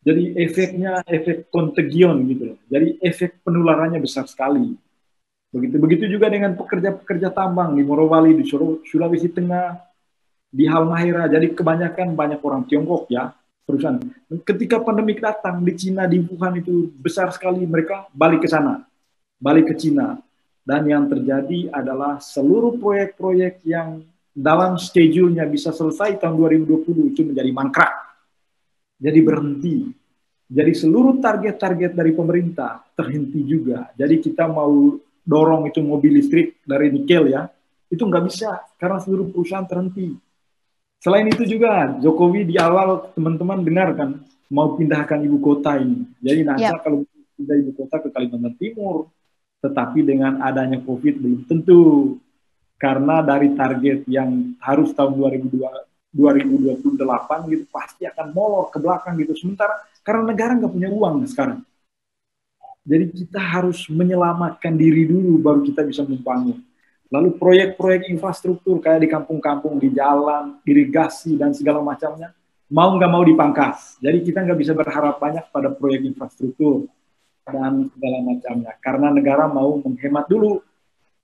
Jadi 0.00 0.24
efeknya 0.32 1.04
efek 1.04 1.52
kontagion 1.52 2.24
gitu. 2.32 2.56
Jadi 2.64 2.96
efek 3.04 3.44
penularannya 3.44 4.00
besar 4.00 4.24
sekali. 4.24 4.72
Begitu 5.52 5.76
begitu 5.76 6.04
juga 6.08 6.32
dengan 6.32 6.56
pekerja-pekerja 6.56 7.28
tambang 7.28 7.76
di 7.76 7.84
Morowali, 7.84 8.32
di 8.32 8.48
Sulawesi 8.88 9.28
Tengah, 9.28 9.93
di 10.54 10.70
Halmahera. 10.70 11.26
Jadi 11.26 11.50
kebanyakan 11.50 12.14
banyak 12.14 12.38
orang 12.38 12.62
Tiongkok 12.70 13.10
ya 13.10 13.34
perusahaan. 13.66 13.98
Ketika 14.46 14.78
pandemi 14.78 15.18
datang 15.18 15.66
di 15.66 15.74
Cina 15.74 16.06
di 16.06 16.22
Wuhan 16.22 16.62
itu 16.62 16.94
besar 16.94 17.34
sekali 17.34 17.66
mereka 17.66 18.06
balik 18.14 18.46
ke 18.46 18.48
sana, 18.48 18.86
balik 19.42 19.74
ke 19.74 19.76
Cina. 19.76 20.22
Dan 20.64 20.88
yang 20.88 21.10
terjadi 21.10 21.68
adalah 21.68 22.22
seluruh 22.22 22.80
proyek-proyek 22.80 23.60
yang 23.68 24.00
dalam 24.32 24.80
schedule-nya 24.80 25.44
bisa 25.44 25.76
selesai 25.76 26.16
tahun 26.16 26.40
2020 26.40 27.12
itu 27.12 27.20
menjadi 27.20 27.52
mangkrak 27.52 28.04
jadi 29.04 29.20
berhenti. 29.20 29.92
Jadi 30.44 30.72
seluruh 30.76 31.18
target-target 31.18 31.92
dari 31.96 32.12
pemerintah 32.16 32.84
terhenti 32.94 33.44
juga. 33.44 33.90
Jadi 33.96 34.20
kita 34.22 34.48
mau 34.48 34.96
dorong 35.24 35.68
itu 35.68 35.80
mobil 35.80 36.20
listrik 36.20 36.60
dari 36.64 36.92
nikel 36.92 37.32
ya, 37.32 37.48
itu 37.88 38.00
nggak 38.04 38.24
bisa 38.28 38.60
karena 38.76 39.00
seluruh 39.00 39.32
perusahaan 39.32 39.64
terhenti. 39.64 40.14
Selain 41.04 41.28
itu 41.28 41.44
juga 41.44 42.00
Jokowi 42.00 42.48
di 42.48 42.56
awal 42.56 43.12
teman-teman 43.12 43.60
dengar 43.60 43.92
kan 43.92 44.24
mau 44.48 44.72
pindahkan 44.72 45.20
ibu 45.20 45.36
kota 45.36 45.76
ini. 45.76 46.08
Jadi 46.24 46.40
nanti 46.48 46.64
yep. 46.64 46.80
kalau 46.80 47.04
pindah 47.36 47.56
ibu 47.60 47.76
kota 47.76 48.00
ke 48.00 48.08
Kalimantan 48.08 48.56
Timur, 48.56 49.12
tetapi 49.60 50.00
dengan 50.00 50.40
adanya 50.40 50.80
COVID 50.80 51.14
belum 51.20 51.40
tentu 51.44 52.16
karena 52.80 53.20
dari 53.20 53.52
target 53.52 54.08
yang 54.08 54.56
harus 54.64 54.96
tahun 54.96 55.12
2002, 55.20 56.16
2028 56.16 57.52
gitu 57.52 57.64
pasti 57.68 58.08
akan 58.08 58.26
molor 58.32 58.72
ke 58.72 58.80
belakang 58.80 59.20
gitu. 59.20 59.36
Sementara 59.36 59.84
karena 60.00 60.32
negara 60.32 60.56
nggak 60.56 60.72
punya 60.72 60.88
uang 60.88 61.28
sekarang. 61.28 61.60
Jadi 62.84 63.12
kita 63.12 63.40
harus 63.40 63.88
menyelamatkan 63.92 64.72
diri 64.72 65.04
dulu 65.04 65.36
baru 65.36 65.60
kita 65.68 65.84
bisa 65.84 66.00
membangun. 66.00 66.64
Lalu 67.12 67.36
proyek-proyek 67.36 68.08
infrastruktur 68.08 68.80
kayak 68.80 69.04
di 69.04 69.08
kampung-kampung, 69.12 69.76
di 69.76 69.92
jalan, 69.92 70.58
irigasi 70.64 71.36
dan 71.36 71.52
segala 71.52 71.84
macamnya, 71.84 72.32
mau 72.72 72.96
nggak 72.96 73.10
mau 73.12 73.22
dipangkas. 73.22 74.00
Jadi 74.00 74.24
kita 74.24 74.42
nggak 74.42 74.58
bisa 74.58 74.72
berharap 74.72 75.20
banyak 75.20 75.44
pada 75.52 75.68
proyek 75.70 76.08
infrastruktur 76.08 76.88
dan 77.44 77.92
segala 77.92 78.18
macamnya. 78.24 78.72
Karena 78.80 79.08
negara 79.12 79.44
mau 79.46 79.76
menghemat 79.78 80.26
dulu. 80.26 80.64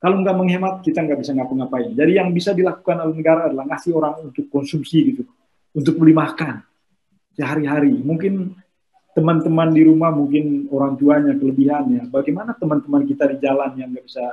Kalau 0.01 0.17
nggak 0.21 0.37
menghemat, 0.37 0.75
kita 0.81 1.05
nggak 1.05 1.21
bisa 1.21 1.33
ngapa-ngapain. 1.37 1.93
Jadi 1.93 2.13
yang 2.17 2.33
bisa 2.33 2.57
dilakukan 2.57 3.05
oleh 3.05 3.15
negara 3.21 3.53
adalah 3.53 3.69
ngasih 3.69 3.93
orang 3.93 4.33
untuk 4.33 4.49
konsumsi 4.49 5.13
gitu, 5.13 5.29
untuk 5.77 5.97
beli 6.01 6.17
makan 6.17 6.65
sehari-hari. 7.37 8.01
Mungkin 8.01 8.57
teman-teman 9.13 9.69
di 9.75 9.83
rumah 9.85 10.09
mungkin 10.15 10.71
orang 10.73 10.97
tuanya 10.97 11.37
kelebihannya. 11.37 12.09
Bagaimana 12.09 12.57
teman-teman 12.57 13.05
kita 13.05 13.29
di 13.29 13.37
jalan 13.45 13.77
yang 13.77 13.93
nggak 13.93 14.07
bisa 14.09 14.25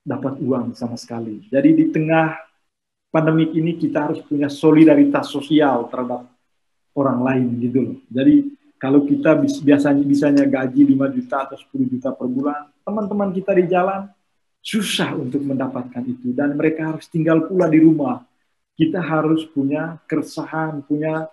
dapat 0.00 0.40
uang 0.40 0.72
sama 0.74 0.96
sekali. 0.96 1.44
Jadi 1.48 1.70
di 1.76 1.84
tengah 1.92 2.36
pandemik 3.12 3.52
ini 3.52 3.76
kita 3.76 4.10
harus 4.10 4.20
punya 4.24 4.48
solidaritas 4.48 5.28
sosial 5.28 5.90
terhadap 5.90 6.26
orang 6.96 7.18
lain 7.20 7.46
gitu 7.60 7.78
loh. 7.82 7.96
Jadi 8.08 8.54
kalau 8.80 9.04
kita 9.04 9.36
biasanya 9.36 10.04
bisanya 10.06 10.44
gaji 10.48 10.82
5 10.96 11.16
juta 11.16 11.36
atau 11.44 11.56
10 11.56 11.92
juta 11.92 12.08
per 12.16 12.26
bulan, 12.26 12.72
teman-teman 12.80 13.28
kita 13.36 13.52
di 13.52 13.64
jalan 13.68 14.08
susah 14.60 15.16
untuk 15.16 15.40
mendapatkan 15.44 16.04
itu 16.04 16.32
dan 16.32 16.56
mereka 16.56 16.96
harus 16.96 17.04
tinggal 17.08 17.44
pula 17.44 17.68
di 17.68 17.80
rumah. 17.80 18.24
Kita 18.80 18.96
harus 19.04 19.44
punya 19.44 20.00
keresahan, 20.08 20.80
punya 20.88 21.28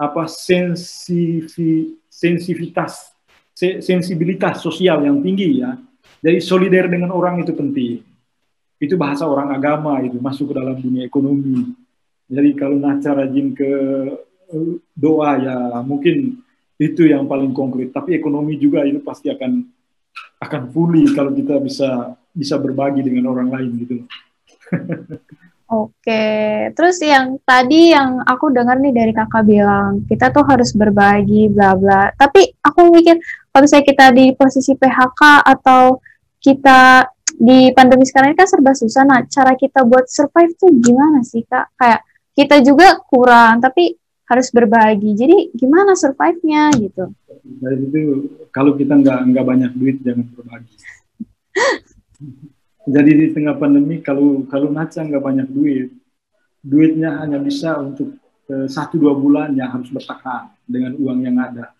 apa 0.00 0.24
sensivi, 0.24 2.00
sensivitas 2.08 3.12
sensibilitas 3.60 4.64
sosial 4.64 5.04
yang 5.04 5.20
tinggi 5.20 5.60
ya. 5.60 5.76
Jadi 6.20 6.38
solidar 6.44 6.86
dengan 6.88 7.16
orang 7.16 7.40
itu 7.40 7.52
penting. 7.56 8.04
Itu 8.80 8.96
bahasa 8.96 9.24
orang 9.28 9.52
agama 9.52 10.00
itu 10.04 10.20
masuk 10.20 10.52
ke 10.52 10.54
dalam 10.56 10.76
dunia 10.76 11.04
ekonomi. 11.04 11.72
Jadi 12.30 12.50
kalau 12.56 12.76
Naca 12.76 13.24
rajin 13.24 13.52
ke 13.56 13.72
eh, 14.52 14.72
doa 14.94 15.30
ya 15.40 15.56
mungkin 15.84 16.40
itu 16.80 17.08
yang 17.08 17.28
paling 17.28 17.52
konkret. 17.52 17.92
Tapi 17.92 18.16
ekonomi 18.16 18.56
juga 18.56 18.84
itu 18.84 19.00
pasti 19.04 19.28
akan 19.32 19.64
akan 20.40 20.62
pulih 20.72 21.12
kalau 21.12 21.32
kita 21.32 21.60
bisa 21.60 22.16
bisa 22.32 22.56
berbagi 22.56 23.04
dengan 23.04 23.32
orang 23.32 23.48
lain 23.52 23.70
gitu. 23.84 23.96
Oke, 25.70 26.66
terus 26.74 26.98
yang 26.98 27.38
tadi 27.46 27.94
yang 27.94 28.26
aku 28.26 28.50
dengar 28.50 28.82
nih 28.82 28.90
dari 28.90 29.14
kakak 29.14 29.46
bilang, 29.46 30.02
kita 30.10 30.34
tuh 30.34 30.42
harus 30.42 30.74
berbagi, 30.74 31.46
bla 31.46 31.78
bla. 31.78 32.10
Tapi 32.18 32.58
aku 32.58 32.90
mikir, 32.90 33.14
kalau 33.54 33.62
misalnya 33.62 33.86
kita 33.86 34.06
di 34.10 34.34
posisi 34.34 34.74
PHK 34.74 35.46
atau 35.46 36.02
kita 36.40 37.08
di 37.40 37.72
pandemi 37.72 38.04
sekarang 38.04 38.34
ini 38.34 38.40
kan 38.40 38.48
serba 38.48 38.72
susah, 38.74 39.04
nah 39.06 39.20
cara 39.28 39.56
kita 39.56 39.84
buat 39.86 40.08
survive 40.08 40.56
tuh 40.56 40.72
gimana 40.76 41.24
sih 41.24 41.44
kak? 41.46 41.72
Kayak 41.76 42.00
kita 42.36 42.56
juga 42.64 43.00
kurang, 43.04 43.60
tapi 43.60 43.96
harus 44.30 44.48
berbagi. 44.54 45.10
Jadi 45.16 45.36
gimana 45.56 45.98
survive-nya 45.98 46.70
gitu? 46.78 47.10
Dari 47.44 47.82
itu, 47.82 48.00
kalau 48.54 48.78
kita 48.78 48.96
nggak 48.96 49.18
nggak 49.32 49.46
banyak 49.46 49.72
duit, 49.74 49.96
jangan 50.00 50.26
berbagi. 50.32 50.76
Jadi 52.94 53.10
di 53.12 53.26
tengah 53.36 53.60
pandemi 53.60 54.00
kalau 54.00 54.42
kalau 54.48 54.72
Naca 54.72 55.04
nggak 55.04 55.22
banyak 55.22 55.48
duit, 55.52 55.92
duitnya 56.64 57.20
hanya 57.20 57.36
bisa 57.36 57.76
untuk 57.76 58.16
eh, 58.48 58.66
satu 58.66 58.96
dua 58.96 59.12
bulan 59.12 59.52
yang 59.52 59.68
harus 59.68 59.92
bertahan 59.92 60.48
dengan 60.64 60.96
uang 60.96 61.20
yang 61.22 61.36
ada. 61.36 61.76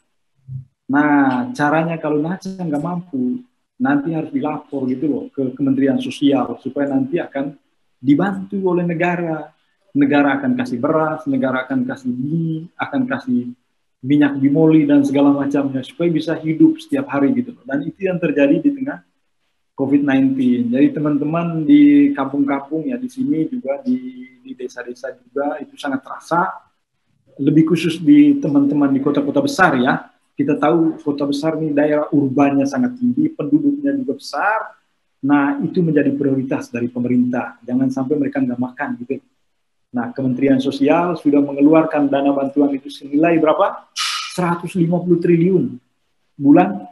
Nah 0.92 1.48
caranya 1.56 1.96
kalau 1.96 2.20
Naca 2.20 2.52
nggak 2.52 2.84
mampu, 2.84 3.40
nanti 3.81 4.12
harus 4.12 4.28
dilapor 4.28 4.85
gitu 4.87 5.09
loh 5.09 5.24
ke 5.33 5.57
Kementerian 5.57 5.97
Sosial 5.97 6.61
supaya 6.61 6.93
nanti 6.93 7.16
akan 7.16 7.57
dibantu 7.97 8.61
oleh 8.68 8.85
negara. 8.85 9.51
Negara 9.91 10.39
akan 10.39 10.55
kasih 10.55 10.78
beras, 10.78 11.26
negara 11.26 11.66
akan 11.66 11.83
kasih 11.83 12.14
mie, 12.14 12.70
akan 12.78 13.11
kasih 13.11 13.51
minyak 14.01 14.39
bimoli 14.39 14.87
dan 14.87 15.03
segala 15.03 15.35
macamnya 15.35 15.83
supaya 15.83 16.09
bisa 16.09 16.39
hidup 16.39 16.78
setiap 16.78 17.11
hari 17.11 17.35
gitu 17.35 17.53
loh. 17.53 17.64
Dan 17.66 17.83
itu 17.83 18.07
yang 18.07 18.22
terjadi 18.22 18.62
di 18.62 18.70
tengah 18.70 19.03
COVID-19. 19.76 20.37
Jadi 20.68 20.87
teman-teman 20.93 21.64
di 21.64 22.12
kampung-kampung 22.12 22.93
ya 22.93 23.01
di 23.01 23.09
sini 23.09 23.49
juga 23.49 23.81
di 23.81 23.97
di 24.45 24.53
desa-desa 24.53 25.16
juga 25.16 25.57
itu 25.61 25.72
sangat 25.81 26.05
terasa. 26.05 26.41
Lebih 27.41 27.72
khusus 27.72 27.97
di 27.97 28.37
teman-teman 28.37 28.93
di 28.93 29.01
kota-kota 29.01 29.41
besar 29.41 29.81
ya. 29.81 30.09
Kita 30.41 30.57
tahu 30.57 30.97
kota 31.05 31.28
besar 31.28 31.61
ini 31.61 31.76
daerah 31.76 32.09
urbannya 32.16 32.64
sangat 32.64 32.97
tinggi, 32.97 33.28
penduduknya 33.28 33.93
juga 33.93 34.16
besar. 34.16 34.72
Nah 35.20 35.61
itu 35.61 35.84
menjadi 35.84 36.09
prioritas 36.16 36.72
dari 36.72 36.88
pemerintah. 36.88 37.61
Jangan 37.61 37.93
sampai 37.93 38.16
mereka 38.16 38.41
nggak 38.41 38.57
makan 38.57 38.88
gitu. 39.05 39.20
Nah 39.93 40.16
Kementerian 40.16 40.57
Sosial 40.57 41.20
sudah 41.20 41.45
mengeluarkan 41.45 42.09
dana 42.09 42.32
bantuan 42.32 42.72
itu 42.72 42.88
senilai 42.88 43.36
berapa? 43.36 43.84
150 44.32 44.80
triliun 45.20 45.76
bulan 46.41 46.88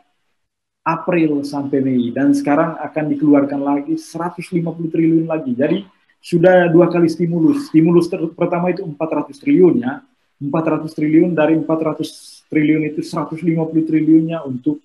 April 0.85 1.41
sampai 1.41 1.81
Mei 1.81 2.13
dan 2.13 2.37
sekarang 2.37 2.77
akan 2.85 3.05
dikeluarkan 3.17 3.61
lagi 3.65 3.97
150 3.97 4.61
triliun 4.93 5.25
lagi. 5.25 5.57
Jadi 5.57 5.89
sudah 6.21 6.69
dua 6.69 6.93
kali 6.93 7.09
stimulus. 7.09 7.73
Stimulus 7.73 8.13
pertama 8.13 8.77
itu 8.77 8.85
400 8.85 9.41
triliun 9.41 9.81
ya. 9.81 10.05
400 10.37 10.93
triliun 10.93 11.33
dari 11.33 11.57
400 11.57 12.38
triliun 12.49 12.93
itu 12.93 13.01
150 13.05 13.45
triliunnya 13.89 14.43
untuk 14.45 14.81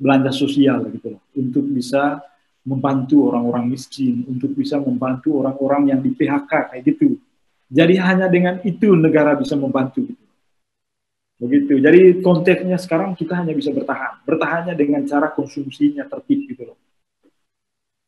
belanja 0.00 0.32
sosial 0.34 0.88
gitu 0.90 1.16
loh. 1.16 1.22
Untuk 1.36 1.64
bisa 1.70 2.18
membantu 2.62 3.30
orang-orang 3.30 3.70
miskin, 3.70 4.26
untuk 4.26 4.54
bisa 4.54 4.78
membantu 4.78 5.42
orang-orang 5.42 5.94
yang 5.94 6.00
di 6.02 6.10
PHK 6.14 6.72
kayak 6.74 6.82
gitu. 6.86 7.18
Jadi 7.72 7.94
hanya 7.96 8.28
dengan 8.28 8.60
itu 8.62 8.92
negara 8.92 9.32
bisa 9.38 9.56
membantu 9.56 10.04
gitu. 10.04 10.24
Begitu. 11.42 11.74
Jadi 11.82 12.22
konteksnya 12.22 12.78
sekarang 12.78 13.18
kita 13.18 13.34
hanya 13.34 13.50
bisa 13.50 13.74
bertahan. 13.74 14.22
Bertahannya 14.22 14.78
dengan 14.78 15.02
cara 15.02 15.32
konsumsinya 15.34 16.06
tertib 16.06 16.46
gitu 16.46 16.70
loh. 16.70 16.78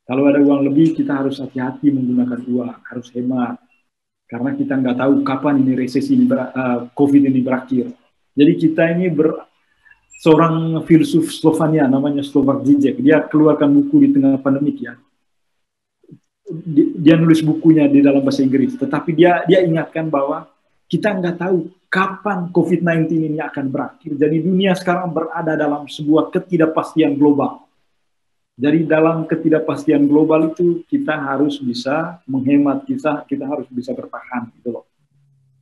Kalau 0.05 0.29
ada 0.29 0.37
uang 0.39 0.69
lebih, 0.69 0.93
kita 0.93 1.17
harus 1.17 1.41
hati-hati 1.41 1.89
menggunakan 1.89 2.45
uang, 2.45 2.79
harus 2.93 3.09
hemat. 3.17 3.57
Karena 4.29 4.53
kita 4.53 4.77
nggak 4.77 4.97
tahu 5.01 5.13
kapan 5.25 5.65
ini 5.65 5.73
resesi 5.75 6.13
ini 6.15 6.29
uh, 6.29 6.93
COVID 6.93 7.23
ini 7.25 7.41
berakhir. 7.41 7.89
Jadi 8.35 8.53
kita 8.59 8.91
ini 8.91 9.07
ber, 9.11 9.47
seorang 10.19 10.83
filsuf 10.83 11.31
Slovenia 11.31 11.87
namanya 11.87 12.27
Slovak 12.27 12.67
Zizek, 12.67 12.99
dia 12.99 13.23
keluarkan 13.23 13.71
buku 13.71 14.07
di 14.07 14.09
tengah 14.19 14.37
pandemik 14.43 14.83
ya. 14.83 14.99
Dia 16.75 17.17
nulis 17.17 17.41
bukunya 17.41 17.87
di 17.89 18.03
dalam 18.05 18.21
bahasa 18.21 18.45
Inggris, 18.45 18.77
tetapi 18.77 19.17
dia 19.17 19.43
dia 19.49 19.65
ingatkan 19.65 20.11
bahwa 20.13 20.51
kita 20.91 21.15
nggak 21.15 21.41
tahu 21.41 21.73
kapan 21.89 22.51
COVID-19 22.51 23.07
ini 23.33 23.39
akan 23.41 23.71
berakhir. 23.71 24.19
Jadi 24.19 24.37
dunia 24.43 24.75
sekarang 24.75 25.15
berada 25.15 25.55
dalam 25.55 25.87
sebuah 25.87 26.35
ketidakpastian 26.35 27.15
global. 27.15 27.65
Jadi 28.55 28.87
dalam 28.87 29.27
ketidakpastian 29.27 30.07
global 30.07 30.55
itu 30.55 30.87
kita 30.87 31.15
harus 31.19 31.59
bisa 31.59 32.23
menghemat 32.27 32.87
kita, 32.87 33.27
kita 33.27 33.47
harus 33.51 33.67
bisa 33.67 33.91
bertahan 33.91 34.47
gitu 34.59 34.79
loh. 34.79 34.87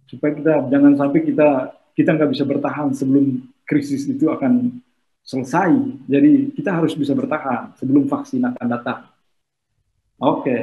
Supaya 0.08 0.36
kita 0.36 0.52
jangan 0.68 0.92
sampai 1.00 1.20
kita 1.24 1.48
kita 1.92 2.16
nggak 2.16 2.30
bisa 2.32 2.44
bertahan 2.44 2.92
sebelum 2.96 3.40
krisis 3.68 4.08
itu 4.08 4.28
akan 4.28 4.80
selesai. 5.22 5.70
Jadi 6.10 6.56
kita 6.56 6.74
harus 6.74 6.92
bisa 6.98 7.14
bertahan 7.14 7.76
sebelum 7.78 8.10
vaksin 8.10 8.42
akan 8.42 8.66
datang. 8.66 9.00
Oke. 10.18 10.42
Okay. 10.42 10.62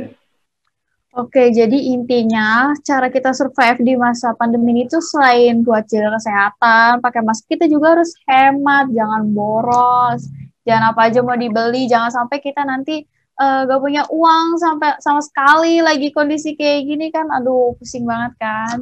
Oke, 1.09 1.49
jadi 1.49 1.73
intinya 1.89 2.69
cara 2.85 3.09
kita 3.09 3.33
survive 3.33 3.81
di 3.81 3.97
masa 3.97 4.37
pandemi 4.37 4.77
ini 4.77 4.83
tuh 4.85 5.01
selain 5.01 5.65
buat 5.65 5.89
jaga 5.89 6.21
kesehatan, 6.21 7.01
pakai 7.01 7.25
masker, 7.25 7.57
kita 7.57 7.65
juga 7.65 7.97
harus 7.97 8.13
hemat, 8.29 8.93
jangan 8.93 9.25
boros, 9.33 10.29
jangan 10.69 10.93
apa 10.93 11.09
aja 11.09 11.25
mau 11.25 11.33
dibeli, 11.33 11.89
jangan 11.89 12.13
sampai 12.13 12.37
kita 12.45 12.61
nanti 12.61 13.09
uh, 13.41 13.65
gak 13.65 13.81
punya 13.81 14.05
uang 14.05 14.61
sampai 14.61 15.01
sama 15.01 15.25
sekali 15.25 15.81
lagi 15.81 16.13
kondisi 16.13 16.53
kayak 16.53 16.85
gini 16.85 17.09
kan, 17.09 17.25
aduh 17.33 17.73
pusing 17.81 18.05
banget 18.05 18.37
kan, 18.37 18.77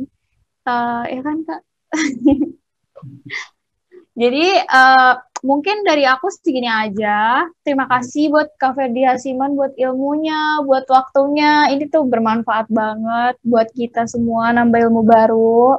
uh, 0.68 1.08
ya 1.08 1.24
kan 1.24 1.48
kak. 1.48 1.64
Jadi 4.18 4.46
uh, 4.66 5.14
mungkin 5.46 5.86
dari 5.86 6.10
aku 6.10 6.34
segini 6.34 6.66
aja. 6.66 7.46
Terima 7.62 7.86
kasih 7.86 8.34
buat 8.34 8.50
Kak 8.58 8.74
Ferdi 8.74 9.06
Hasiman 9.06 9.54
buat 9.54 9.78
ilmunya, 9.78 10.66
buat 10.66 10.90
waktunya. 10.90 11.70
Ini 11.70 11.86
tuh 11.94 12.10
bermanfaat 12.10 12.66
banget 12.74 13.38
buat 13.46 13.70
kita 13.78 14.10
semua 14.10 14.50
nambah 14.58 14.90
ilmu 14.90 15.02
baru. 15.06 15.78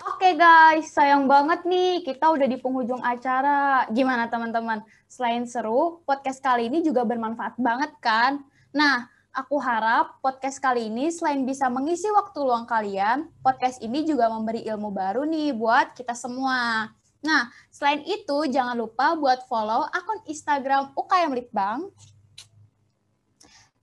Oke 0.00 0.32
guys, 0.32 0.92
sayang 0.96 1.28
banget 1.28 1.64
nih 1.68 2.00
kita 2.04 2.32
udah 2.32 2.48
di 2.48 2.56
penghujung 2.56 3.04
acara. 3.04 3.84
Gimana 3.92 4.28
teman-teman? 4.28 4.80
Selain 5.08 5.44
seru, 5.44 6.00
podcast 6.08 6.40
kali 6.40 6.72
ini 6.72 6.80
juga 6.80 7.04
bermanfaat 7.04 7.60
banget 7.60 7.92
kan? 8.00 8.40
Nah, 8.72 9.08
Aku 9.30 9.62
harap 9.62 10.18
podcast 10.18 10.58
kali 10.58 10.90
ini 10.90 11.06
selain 11.06 11.46
bisa 11.46 11.70
mengisi 11.70 12.10
waktu 12.10 12.42
luang 12.42 12.66
kalian, 12.66 13.30
podcast 13.46 13.78
ini 13.78 14.02
juga 14.02 14.26
memberi 14.26 14.66
ilmu 14.66 14.90
baru 14.90 15.22
nih 15.22 15.54
buat 15.54 15.94
kita 15.94 16.18
semua. 16.18 16.90
Nah, 17.22 17.46
selain 17.70 18.02
itu 18.10 18.50
jangan 18.50 18.74
lupa 18.74 19.14
buat 19.14 19.46
follow 19.46 19.86
akun 19.86 20.26
Instagram 20.26 20.90
UKM 20.98 21.30
Litbang. 21.30 21.94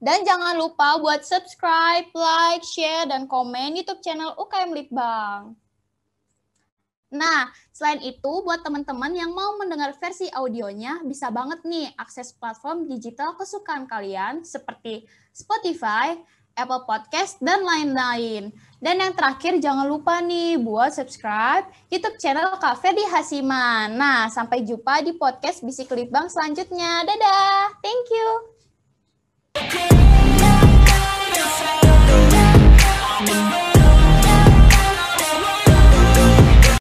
Dan 0.03 0.27
jangan 0.27 0.59
lupa 0.59 0.99
buat 0.99 1.23
subscribe, 1.23 2.11
like, 2.11 2.67
share, 2.67 3.07
dan 3.07 3.23
komen 3.23 3.79
YouTube 3.79 4.03
channel 4.03 4.35
UKM 4.35 4.75
Litbang. 4.75 5.55
Nah, 7.07 7.47
selain 7.71 8.03
itu 8.03 8.31
buat 8.43 8.59
teman-teman 8.67 9.15
yang 9.15 9.31
mau 9.31 9.55
mendengar 9.55 9.95
versi 9.95 10.27
audionya, 10.27 10.99
bisa 11.07 11.31
banget 11.31 11.63
nih 11.63 11.87
akses 11.95 12.35
platform 12.35 12.83
digital 12.83 13.39
kesukaan 13.39 13.87
kalian 13.87 14.43
seperti 14.43 15.07
Spotify, 15.31 16.19
Apple 16.57 16.83
Podcast, 16.83 17.39
dan 17.39 17.63
lain-lain. 17.63 18.51
Dan 18.83 18.99
yang 18.99 19.15
terakhir 19.15 19.55
jangan 19.63 19.87
lupa 19.87 20.19
nih 20.19 20.59
buat 20.59 20.91
subscribe 20.91 21.69
YouTube 21.87 22.19
channel 22.19 22.59
Kak 22.59 22.83
Ferdi 22.83 23.07
Hasiman. 23.07 23.95
Nah, 23.95 24.27
sampai 24.27 24.67
jumpa 24.67 24.99
di 25.05 25.15
podcast 25.15 25.63
Bisik 25.63 25.87
Litbang 25.95 26.27
selanjutnya. 26.27 27.07
Dadah, 27.07 27.71
thank 27.79 28.05
you. 28.11 30.06